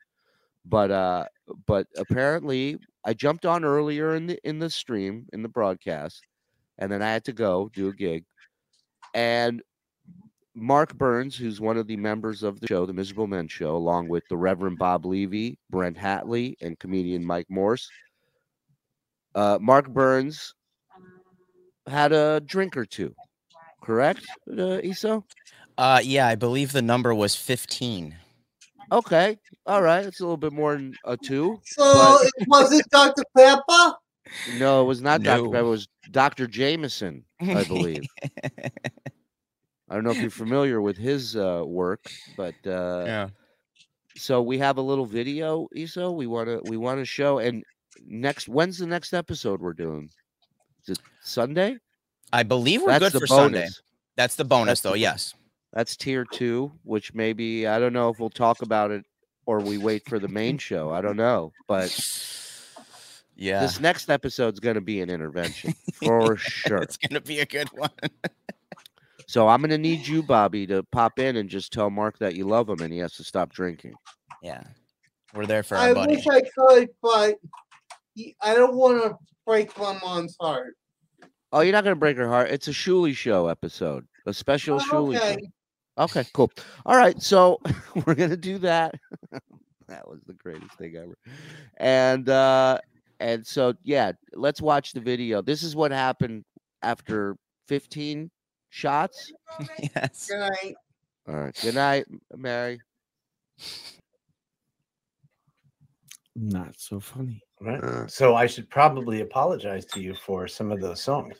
[0.66, 1.26] But uh,
[1.66, 6.26] but apparently, I jumped on earlier in the in the stream in the broadcast,
[6.78, 8.26] and then I had to go do a gig,
[9.14, 9.62] and
[10.60, 14.10] Mark Burns, who's one of the members of the show, the Miserable Men Show, along
[14.10, 17.88] with the Reverend Bob Levy, Brent Hatley, and comedian Mike Morse.
[19.36, 20.56] Uh, Mark Burns
[21.86, 23.14] had a drink or two,
[23.84, 24.26] correct,
[24.58, 25.24] uh, Eso?
[25.78, 28.16] Uh, yeah, I believe the number was 15.
[28.92, 29.38] Okay,
[29.68, 31.60] all right, it's a little bit more than a two.
[31.66, 33.24] So But- it was it Dr.
[33.38, 33.94] Pepper?
[34.58, 35.44] No, it was not Dr.
[35.44, 35.52] No.
[35.52, 35.66] Pepper.
[35.66, 36.48] It was Dr.
[36.48, 38.08] Jameson, I believe.
[39.90, 43.30] I don't know if you're familiar with his uh, work, but uh, yeah.
[44.16, 47.64] so we have a little video Eso we want to we want to show and
[48.06, 50.10] next when's the next episode we're doing
[50.84, 51.78] is it sunday
[52.32, 53.68] I believe we're that's good for bonus Sunday.
[54.16, 54.90] That's the bonus, That's though.
[54.92, 55.34] bo- Yes.
[55.74, 59.04] that's tier two which maybe i don't know if we'll talk about it
[59.48, 61.90] or we wait for the main show i don't know but
[63.36, 63.62] Yeah.
[63.62, 67.70] this next episode's going to be an intervention for sure It's gonna be a good
[67.74, 67.90] one.
[69.28, 72.36] so i'm going to need you bobby to pop in and just tell mark that
[72.36, 73.94] you love him and he has to stop drinking
[74.44, 74.62] yeah.
[75.34, 76.16] We're there for I buddy.
[76.16, 77.36] wish I could, but
[78.16, 80.76] he- I don't want to break my mom's heart.
[81.52, 82.50] Oh, you're not gonna break her heart.
[82.52, 85.24] It's a Shuli show episode, a special Oh, Shuli show.
[85.24, 85.38] okay.
[85.98, 86.52] Okay, cool.
[86.86, 87.60] All right, so
[88.06, 88.96] we're gonna do that.
[89.88, 91.18] that was the greatest thing ever.
[91.78, 92.80] And uh
[93.20, 95.42] and so yeah, let's watch the video.
[95.42, 96.46] This is what happened
[96.84, 97.36] after
[97.68, 98.30] 15
[98.78, 99.32] shots.
[99.96, 100.28] yes.
[100.30, 100.76] Good night.
[101.28, 101.60] All right.
[101.62, 102.06] Good night,
[102.36, 102.80] Mary.
[106.36, 107.42] Not so funny.
[107.60, 107.84] Right.
[107.84, 108.06] Uh.
[108.08, 111.36] so I should probably apologize to you for some of those songs.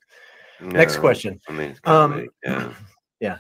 [0.60, 1.40] Next question.
[1.48, 2.74] I mean, it's Um, comedy, yeah.
[3.20, 3.40] yeah.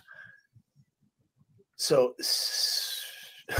[1.75, 2.13] So.
[2.19, 3.01] s-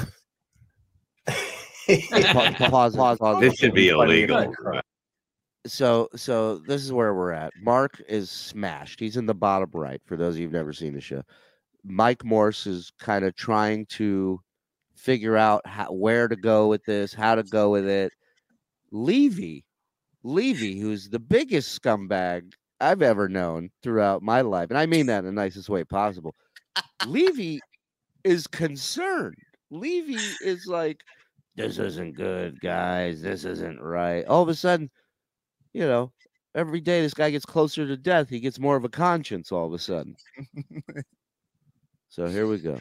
[1.88, 3.40] Pa- pause, pause, pause.
[3.40, 4.54] This should be Funny, illegal.
[5.68, 7.54] So so this is where we're at.
[7.62, 9.00] Mark is smashed.
[9.00, 11.24] He's in the bottom right for those of you who've never seen the show.
[11.84, 14.42] Mike Morse is kind of trying to
[14.96, 18.12] figure out how, where to go with this, how to go with it.
[18.92, 19.64] Levy,
[20.24, 25.20] Levy, who's the biggest scumbag I've ever known throughout my life, and I mean that
[25.20, 26.36] in the nicest way possible.
[27.06, 27.60] Levy
[28.24, 29.36] is concerned.
[29.70, 31.02] Levy is like,
[31.56, 33.22] this isn't good, guys.
[33.22, 34.26] This isn't right.
[34.26, 34.92] All of a sudden,
[35.74, 36.12] you know,
[36.56, 38.30] every day this guy gets closer to death.
[38.30, 40.16] He gets more of a conscience all of a sudden.
[42.10, 42.80] so here we go.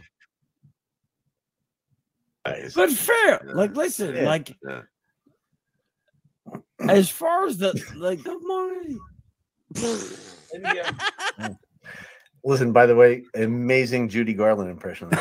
[2.74, 3.40] But fair.
[3.44, 4.24] Like, listen, Yeah.
[4.24, 4.82] like Yeah.
[6.88, 8.98] as far as the like the money.
[12.44, 15.10] Listen, by the way, amazing Judy Garland impression.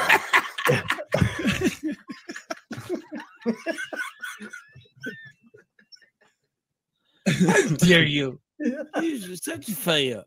[7.28, 8.39] How dare you?
[8.59, 10.23] You're such a failure.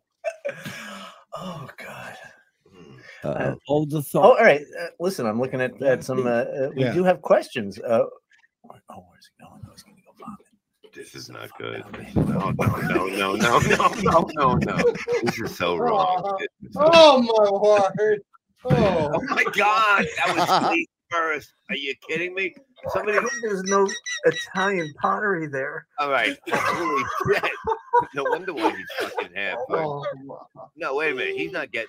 [1.37, 2.17] oh God.
[3.25, 3.57] Uh-oh.
[3.67, 4.23] Hold the Oh, thought.
[4.39, 4.61] all right.
[4.81, 6.27] Uh, listen, I'm looking at, at some.
[6.27, 6.93] Uh, uh, we Yeah.
[6.93, 7.79] do have questions.
[7.81, 8.09] Uh, oh,
[8.69, 9.61] where's he going?
[9.67, 10.95] Oh, he's gonna go vomit.
[10.95, 11.83] This is not good.
[12.15, 14.85] No, no, no, no, no, no, no, no, no.
[15.23, 16.39] This is so wrong.
[16.77, 17.51] Oh, oh my
[17.99, 18.21] word.
[18.65, 19.11] Oh.
[19.15, 21.53] Oh my God, that was me first.
[21.71, 22.55] Are you kidding me?
[22.91, 23.19] Somebody.
[23.43, 23.89] There's no
[24.25, 25.87] Italian pottery there.
[25.99, 26.37] All right.
[26.53, 27.05] Holy
[27.35, 27.51] shit.
[28.15, 29.59] No wonder why he's fucking half.
[29.71, 30.05] Oh,
[30.77, 31.37] No, wait a minute.
[31.37, 31.89] He's not getting.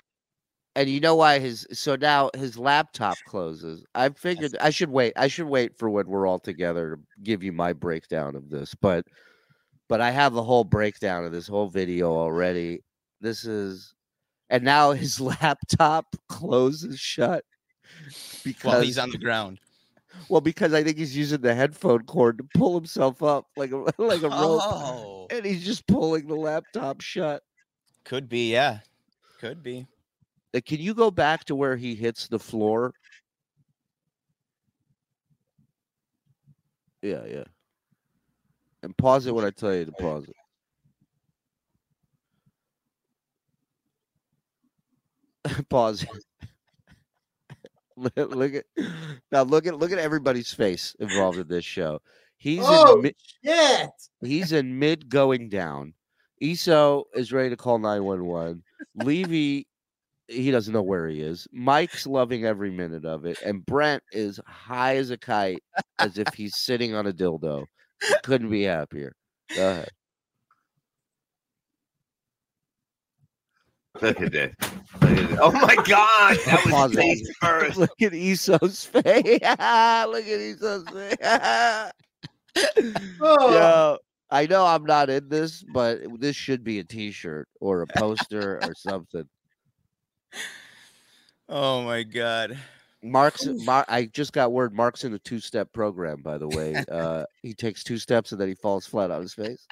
[0.76, 3.84] And you know why his so now his laptop closes.
[3.94, 5.12] I figured I should wait.
[5.16, 8.74] I should wait for when we're all together to give you my breakdown of this.
[8.80, 9.04] But
[9.88, 12.84] but I have the whole breakdown of this whole video already.
[13.20, 13.94] This is
[14.48, 17.44] and now his laptop closes shut
[18.44, 19.58] because While he's on the ground.
[20.28, 23.76] Well because I think he's using the headphone cord to pull himself up like a
[23.98, 27.42] like a rope, Oh, and he's just pulling the laptop shut.
[28.04, 28.52] could be.
[28.52, 28.80] Yeah,
[29.38, 29.86] could be.
[30.54, 32.92] Uh, Can you go back to where he hits the floor?
[37.02, 37.44] Yeah, yeah.
[38.82, 40.36] And pause it when I tell you to pause it.
[45.68, 46.04] pause.
[48.16, 48.64] look, at
[49.32, 49.42] now.
[49.42, 52.00] Look at look at everybody's face involved in this show.
[52.36, 53.90] He's Oh, in mid, shit.
[54.22, 55.92] he's in mid going down.
[56.42, 58.62] Eso is ready to call 911.
[58.94, 59.66] Levy,
[60.26, 61.46] he doesn't know where he is.
[61.52, 63.42] Mike's loving every minute of it.
[63.42, 65.62] And Brent is high as a kite
[65.98, 67.66] as if he's sitting on a dildo.
[68.22, 69.12] Couldn't be happier.
[69.54, 69.90] Go ahead.
[74.00, 74.54] Look at this.
[75.00, 75.38] Look at this.
[75.40, 77.76] Oh my God, that was face first.
[77.78, 79.04] Look at Eso's face.
[79.04, 81.16] Look at Eso's face.
[83.20, 83.52] Oh.
[83.52, 83.98] Yo,
[84.30, 88.60] I know I'm not in this, but this should be a t-shirt or a poster
[88.62, 89.28] or something.
[91.48, 92.56] Oh my god.
[93.02, 96.76] Mark's Mar- I just got word Mark's in a two-step program, by the way.
[96.90, 99.66] Uh he takes two steps and then he falls flat on his face.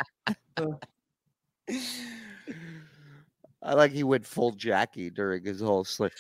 [3.69, 6.15] I like he went full Jackie during his whole slip.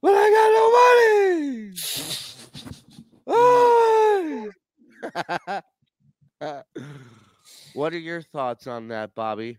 [0.00, 0.70] But I got no
[6.40, 6.64] money.
[7.74, 9.58] What are your thoughts on that, Bobby?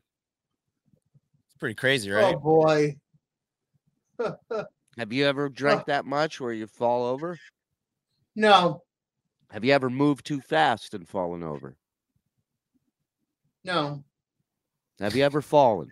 [1.47, 2.35] It's pretty crazy, oh, right?
[2.35, 2.95] Oh boy.
[4.97, 7.37] Have you ever drank that much where you fall over?
[8.35, 8.81] no,
[9.51, 11.77] Have you ever moved too fast and fallen over?
[13.63, 14.03] no.
[14.99, 15.91] Have you ever fallen?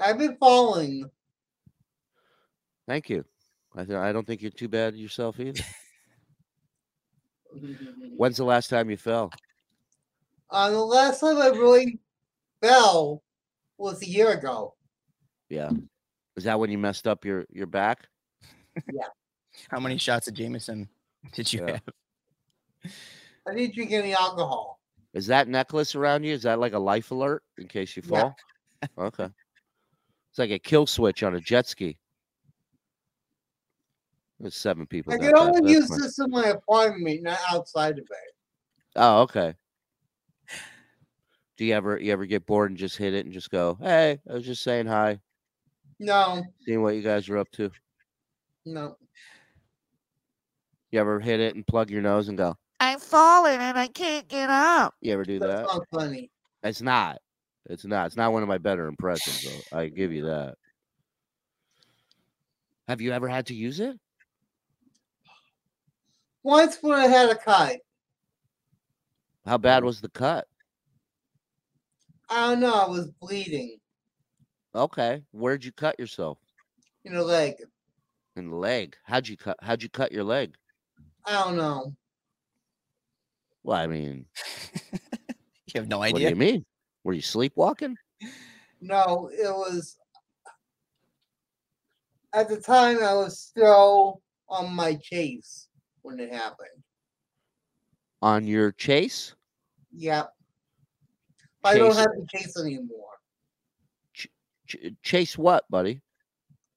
[0.00, 1.10] I've been falling.
[2.88, 3.24] Thank you.
[3.74, 5.62] I, th- I don't think you're too bad yourself either.
[8.16, 9.30] When's the last time you fell?
[10.50, 11.98] Uh, the last time I really
[12.60, 13.22] fell
[13.78, 14.74] was a year ago.
[15.48, 15.70] Yeah.
[16.36, 18.08] Is that when you messed up your your back?
[18.92, 19.08] Yeah.
[19.70, 20.88] How many shots of Jameson
[21.32, 21.72] did you Yeah.
[22.84, 22.92] have?
[23.46, 24.80] I didn't drink any alcohol.
[25.14, 26.32] Is that necklace around you?
[26.32, 28.20] Is that like a life alert in case you Yeah.
[28.20, 28.36] fall?
[28.98, 29.28] Okay.
[30.32, 31.98] It's like a kill switch on a jet ski.
[34.40, 35.12] There's seven people.
[35.12, 36.00] I can only That's use fine.
[36.00, 38.34] this in my apartment, not outside of it.
[38.96, 39.54] Oh, okay.
[41.58, 44.20] Do you ever you ever get bored and just hit it and just go, "Hey,
[44.28, 45.20] I was just saying hi,
[45.98, 47.70] No, seeing what you guys are up to."
[48.64, 48.96] no.
[50.92, 54.26] You ever hit it and plug your nose and go, I'm falling and I can't
[54.28, 54.94] get up.
[55.02, 56.30] "You ever do That's that?" That's not funny.
[56.62, 57.20] It's not.
[57.66, 58.06] It's not.
[58.06, 59.78] It's not one of my better impressions, though.
[59.78, 60.56] I give you that.
[62.88, 63.96] Have you ever had to use it?
[66.42, 67.76] Once when I had a cut,
[69.46, 70.46] How bad was the cut?
[72.28, 73.76] I don't know, I was bleeding
[74.74, 76.38] Okay, where'd you cut yourself?
[77.04, 77.54] in the leg.
[78.36, 78.96] In the leg.
[79.04, 79.56] How'd you cut?
[79.60, 80.54] How'd you cut your leg?
[81.26, 81.94] I don't know.
[83.62, 84.24] Well, I mean,
[85.74, 86.12] You have no idea.
[86.14, 86.64] what do you mean?
[87.04, 87.96] Were you sleepwalking?
[88.80, 89.96] No, it was
[92.32, 95.68] at the time I was still on my chase
[96.02, 96.68] when it happened.
[98.22, 99.34] On your chase?
[99.92, 100.32] Yep.
[101.64, 103.10] I don't have the chase anymore.
[104.14, 104.28] Ch-
[105.02, 106.00] chase what, buddy?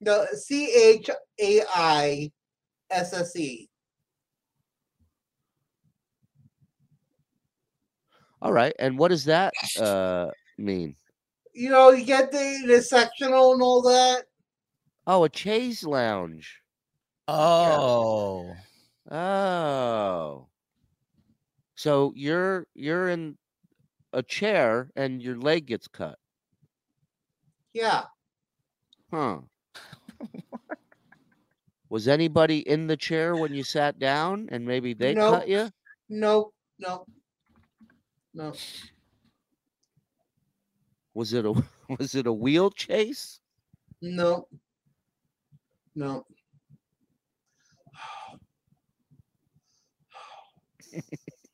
[0.01, 1.09] The C H
[1.39, 2.31] A I
[2.89, 3.69] S S E.
[8.45, 8.75] All right.
[8.77, 10.27] And what does that uh
[10.59, 10.95] mean?
[11.55, 14.25] You know, you get the, the sectional and all that.
[15.07, 16.61] Oh, a chase lounge.
[17.27, 18.53] Oh.
[19.09, 20.47] Oh.
[21.73, 23.35] So you're you're in
[24.13, 26.19] a chair and your leg gets cut.
[27.73, 28.03] Yeah.
[29.11, 29.39] Huh.
[31.89, 35.33] Was anybody in the chair when you sat down and maybe they Nope.
[35.33, 35.71] cut you?
[36.09, 37.05] No, no,
[38.35, 38.53] no.
[41.15, 41.51] Was it a
[41.99, 43.39] was it a wheel chase?
[44.01, 44.47] No.
[45.95, 46.25] No.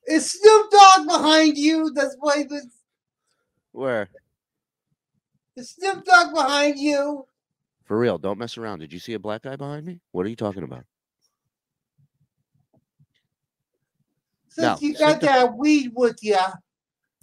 [0.06, 1.90] Is Snoop Dogg behind you?
[1.94, 2.62] That's why the
[3.72, 4.08] Where?
[5.56, 7.26] is Snoop Dogg behind you?
[7.84, 8.80] For real, don't mess around.
[8.80, 10.00] Did you see a black guy behind me?
[10.12, 10.84] What are you talking about?
[14.48, 16.36] Since No, you Snoop got Dogg- that weed with you,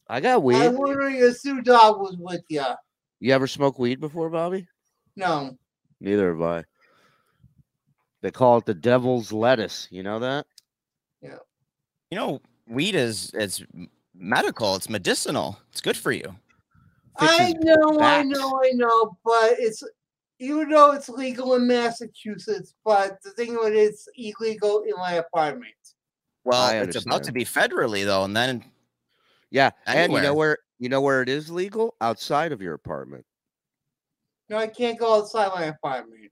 [0.10, 0.57] I got weed.
[0.57, 2.66] I'm wondering if Snoop Dogg was with you.
[3.20, 4.68] You ever smoke weed before, Bobby?
[5.16, 5.55] No.
[6.01, 6.64] Neither have I.
[8.22, 9.88] They call it the devil's lettuce.
[9.91, 10.47] You know that?
[11.22, 11.38] Yeah.
[12.10, 13.62] You know, weed is it's
[14.16, 14.76] medical.
[14.76, 15.60] It's medicinal.
[15.72, 16.36] It's good for you.
[17.18, 19.84] I Fixes know, I know, I know, but it's
[20.39, 25.14] even though it's legal in Massachusetts, but the thing with it, it's illegal in my
[25.14, 25.74] apartment.
[26.45, 28.64] Well, it's about to be federally though, and then
[29.52, 29.72] Yeah.
[29.86, 31.95] And you know where you know where it is legal?
[32.02, 33.26] Outside of your apartment.
[34.50, 36.32] No, I can't go outside my apartment.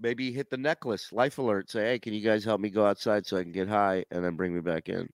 [0.00, 3.24] Maybe hit the necklace, life alert, say, hey, can you guys help me go outside
[3.24, 5.08] so I can get high and then bring me back in?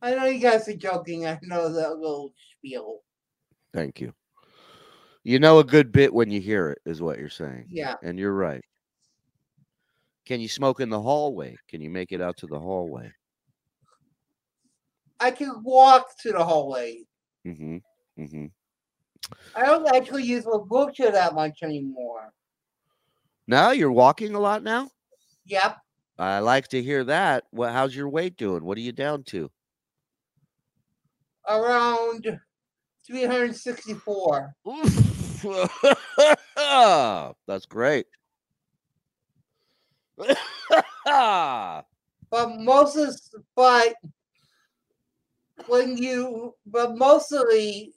[0.00, 1.26] I know you guys are joking.
[1.26, 3.00] I know that little spiel.
[3.74, 4.14] Thank you.
[5.24, 7.66] You know a good bit when you hear it, is what you're saying.
[7.68, 7.96] Yeah.
[8.02, 8.62] And you're right.
[10.24, 11.56] Can you smoke in the hallway?
[11.68, 13.12] Can you make it out to the hallway?
[15.20, 17.04] I can walk to the hallway.
[17.46, 17.76] Mm-hmm.
[18.18, 18.46] Mm-hmm.
[19.54, 22.32] I don't actually use a wheelchair that much anymore.
[23.46, 24.88] Now you're walking a lot now?
[25.46, 25.76] Yep.
[26.18, 27.44] I like to hear that.
[27.50, 28.64] What how's your weight doing?
[28.64, 29.50] What are you down to?
[31.48, 32.38] Around
[33.06, 34.54] 364.
[37.46, 38.06] That's great.
[42.30, 43.18] But most of
[43.56, 43.94] but
[45.68, 47.94] when you but mostly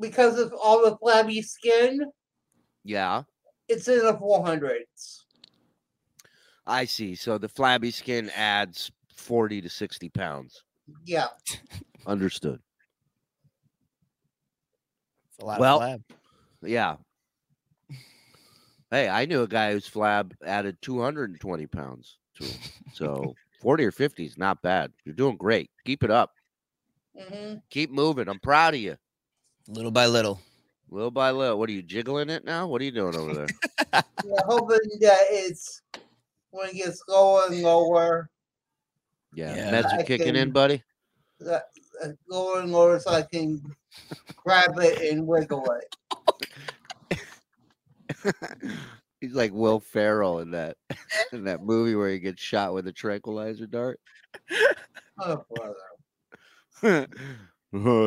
[0.00, 2.00] because of all the flabby skin,
[2.84, 3.22] yeah,
[3.68, 5.20] it's in the 400s.
[6.66, 7.14] I see.
[7.14, 10.62] So the flabby skin adds 40 to 60 pounds.
[11.04, 11.26] Yeah.
[12.06, 12.60] Understood.
[15.40, 16.02] a lot Well, of flab.
[16.62, 16.96] Yeah.
[18.90, 22.58] Hey, I knew a guy whose flab added 220 pounds to him.
[22.92, 24.92] So 40 or 50 is not bad.
[25.04, 25.70] You're doing great.
[25.84, 26.32] Keep it up.
[27.18, 28.28] Hmm Keep moving.
[28.28, 28.96] I'm proud of you.
[29.68, 30.40] Little by little.
[30.90, 31.58] Little by little.
[31.58, 32.66] What are you jiggling it now?
[32.66, 33.48] What are you doing over there?
[34.24, 35.82] Yeah, hoping that it's
[36.50, 38.30] when it gets lower and lower,
[39.34, 39.54] Yeah.
[39.56, 39.70] Yeah.
[39.70, 40.82] Meds are I kicking in, buddy.
[41.40, 41.64] that
[42.02, 43.60] uh, lower and lower, so I can
[44.36, 45.66] grab it and wiggle
[47.10, 47.20] it.
[49.20, 50.76] He's like Will Ferrell in that
[51.32, 53.98] in that movie where he gets shot with a tranquilizer dart.
[55.18, 55.74] Oh, brother.
[56.82, 57.06] Oh,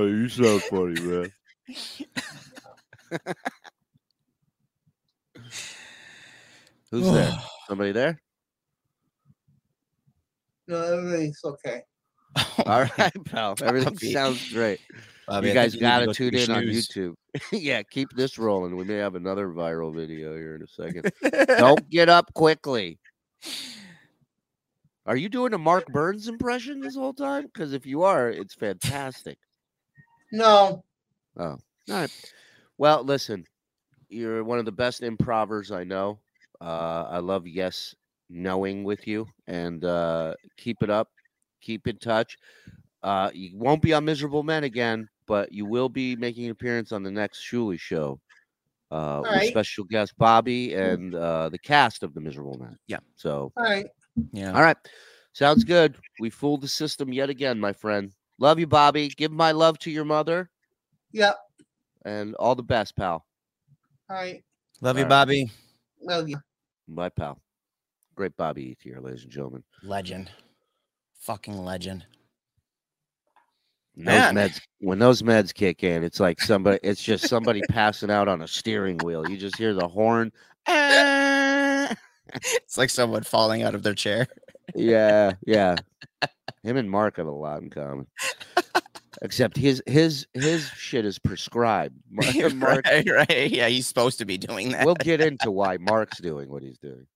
[0.05, 1.31] you sound funny, man.
[6.91, 7.37] Who's there?
[7.67, 8.19] Somebody there?
[10.67, 11.81] No, everything's okay.
[12.65, 13.55] All right, pal.
[13.63, 14.11] Everything Bobby.
[14.13, 14.79] sounds great.
[15.27, 16.63] Bobby, I you guys you need to got to tune in on.
[16.63, 17.15] YouTube.
[17.51, 18.75] yeah, keep this rolling.
[18.75, 21.11] We may have another viral video here in a second.
[21.57, 22.99] Don't get up quickly.
[25.05, 27.45] Are you doing a Mark Burns impression this whole time?
[27.45, 29.37] Because if you are, it's fantastic.
[30.31, 30.83] No.
[31.37, 32.31] Oh, all right.
[32.77, 33.45] Well, listen,
[34.09, 36.19] you're one of the best improvers I know.
[36.59, 37.93] Uh, I love yes
[38.29, 41.09] knowing with you, and uh, keep it up.
[41.61, 42.37] Keep in touch.
[43.03, 46.91] Uh, you won't be on Miserable Men again, but you will be making an appearance
[46.91, 48.19] on the next Shuli show
[48.89, 52.77] uh, with special guest Bobby and uh, the cast of the Miserable Men.
[52.87, 52.99] Yeah.
[53.15, 53.85] So, All right.
[54.31, 54.53] Yeah.
[54.53, 54.77] all right.
[55.33, 55.95] Sounds good.
[56.19, 58.11] We fooled the system yet again, my friend.
[58.39, 59.09] Love you, Bobby.
[59.09, 60.49] Give my love to your mother
[61.11, 61.37] Yep.
[62.05, 63.25] and all the best, pal.
[64.09, 64.43] All right.
[64.81, 65.25] Love you, All right.
[65.25, 65.51] Bobby.
[66.01, 66.37] Love you.
[66.87, 67.39] Bye, pal.
[68.15, 69.63] Great Bobby Ethier, ladies and gentlemen.
[69.83, 70.29] Legend.
[71.19, 72.05] Fucking legend.
[73.95, 76.79] When those meds, when those meds kick in, it's like somebody.
[76.83, 79.29] It's just somebody passing out on a steering wheel.
[79.29, 80.31] You just hear the horn.
[82.63, 84.27] It's like someone falling out of their chair.
[84.73, 85.75] Yeah, yeah.
[86.63, 88.07] Him and Mark have a lot in common.
[89.21, 91.95] Except his his his shit is prescribed.
[92.09, 93.49] Mar- Mark, right, right.
[93.51, 94.85] Yeah, he's supposed to be doing that.
[94.85, 97.07] we'll get into why Mark's doing what he's doing.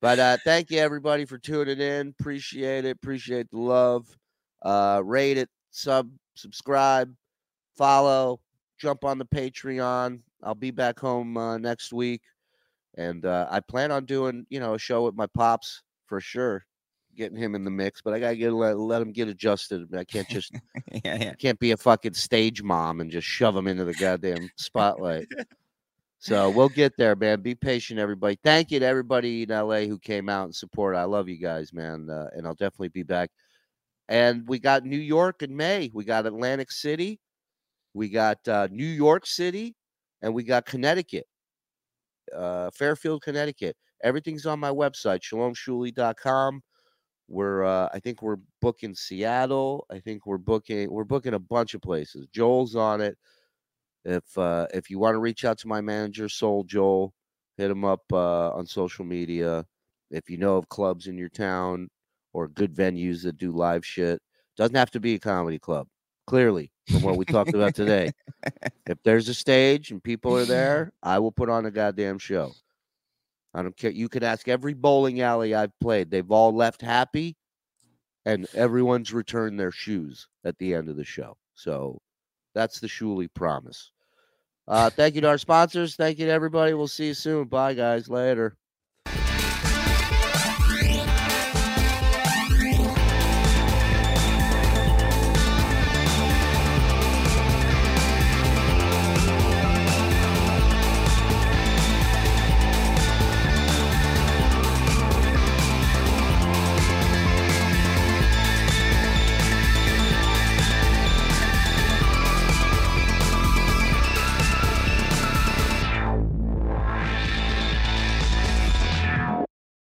[0.00, 2.14] But uh thank you everybody for tuning in.
[2.18, 2.90] Appreciate it.
[2.96, 4.06] Appreciate the love.
[4.62, 7.14] Uh rate it, sub, subscribe,
[7.76, 8.40] follow,
[8.78, 10.20] jump on the Patreon.
[10.42, 12.22] I'll be back home uh, next week.
[12.96, 16.64] And uh I plan on doing, you know, a show with my pops for sure.
[17.16, 19.94] Getting him in the mix, but I gotta get let, let him get adjusted.
[19.94, 20.52] I can't just
[21.04, 21.34] yeah, yeah.
[21.34, 25.28] can't be a fucking stage mom and just shove him into the goddamn spotlight.
[26.24, 27.42] So we'll get there, man.
[27.42, 28.38] Be patient, everybody.
[28.42, 30.96] Thank you to everybody in LA who came out and support.
[30.96, 32.08] I love you guys, man.
[32.08, 33.28] Uh, and I'll definitely be back.
[34.08, 35.90] And we got New York in May.
[35.92, 37.20] We got Atlantic City.
[37.92, 39.76] We got uh, New York City,
[40.22, 41.26] and we got Connecticut,
[42.34, 43.76] uh, Fairfield, Connecticut.
[44.02, 46.62] Everything's on my website, shalomshuli.com.
[47.28, 49.86] We're uh, I think we're booking Seattle.
[49.90, 52.26] I think we're booking we're booking a bunch of places.
[52.32, 53.16] Joel's on it.
[54.04, 57.14] If uh, if you want to reach out to my manager, Soul Joel,
[57.56, 59.64] hit him up uh, on social media.
[60.10, 61.88] If you know of clubs in your town
[62.34, 64.20] or good venues that do live shit,
[64.56, 65.86] doesn't have to be a comedy club.
[66.26, 68.12] Clearly, from what we talked about today,
[68.86, 72.52] if there's a stage and people are there, I will put on a goddamn show.
[73.54, 73.90] I don't care.
[73.90, 76.10] You could ask every bowling alley I've played.
[76.10, 77.36] They've all left happy
[78.26, 81.36] and everyone's returned their shoes at the end of the show.
[81.54, 82.00] So
[82.54, 83.90] that's the Shuli promise.
[84.66, 85.94] Uh, thank you to our sponsors.
[85.94, 86.74] Thank you to everybody.
[86.74, 87.48] We'll see you soon.
[87.48, 88.08] Bye, guys.
[88.08, 88.56] Later.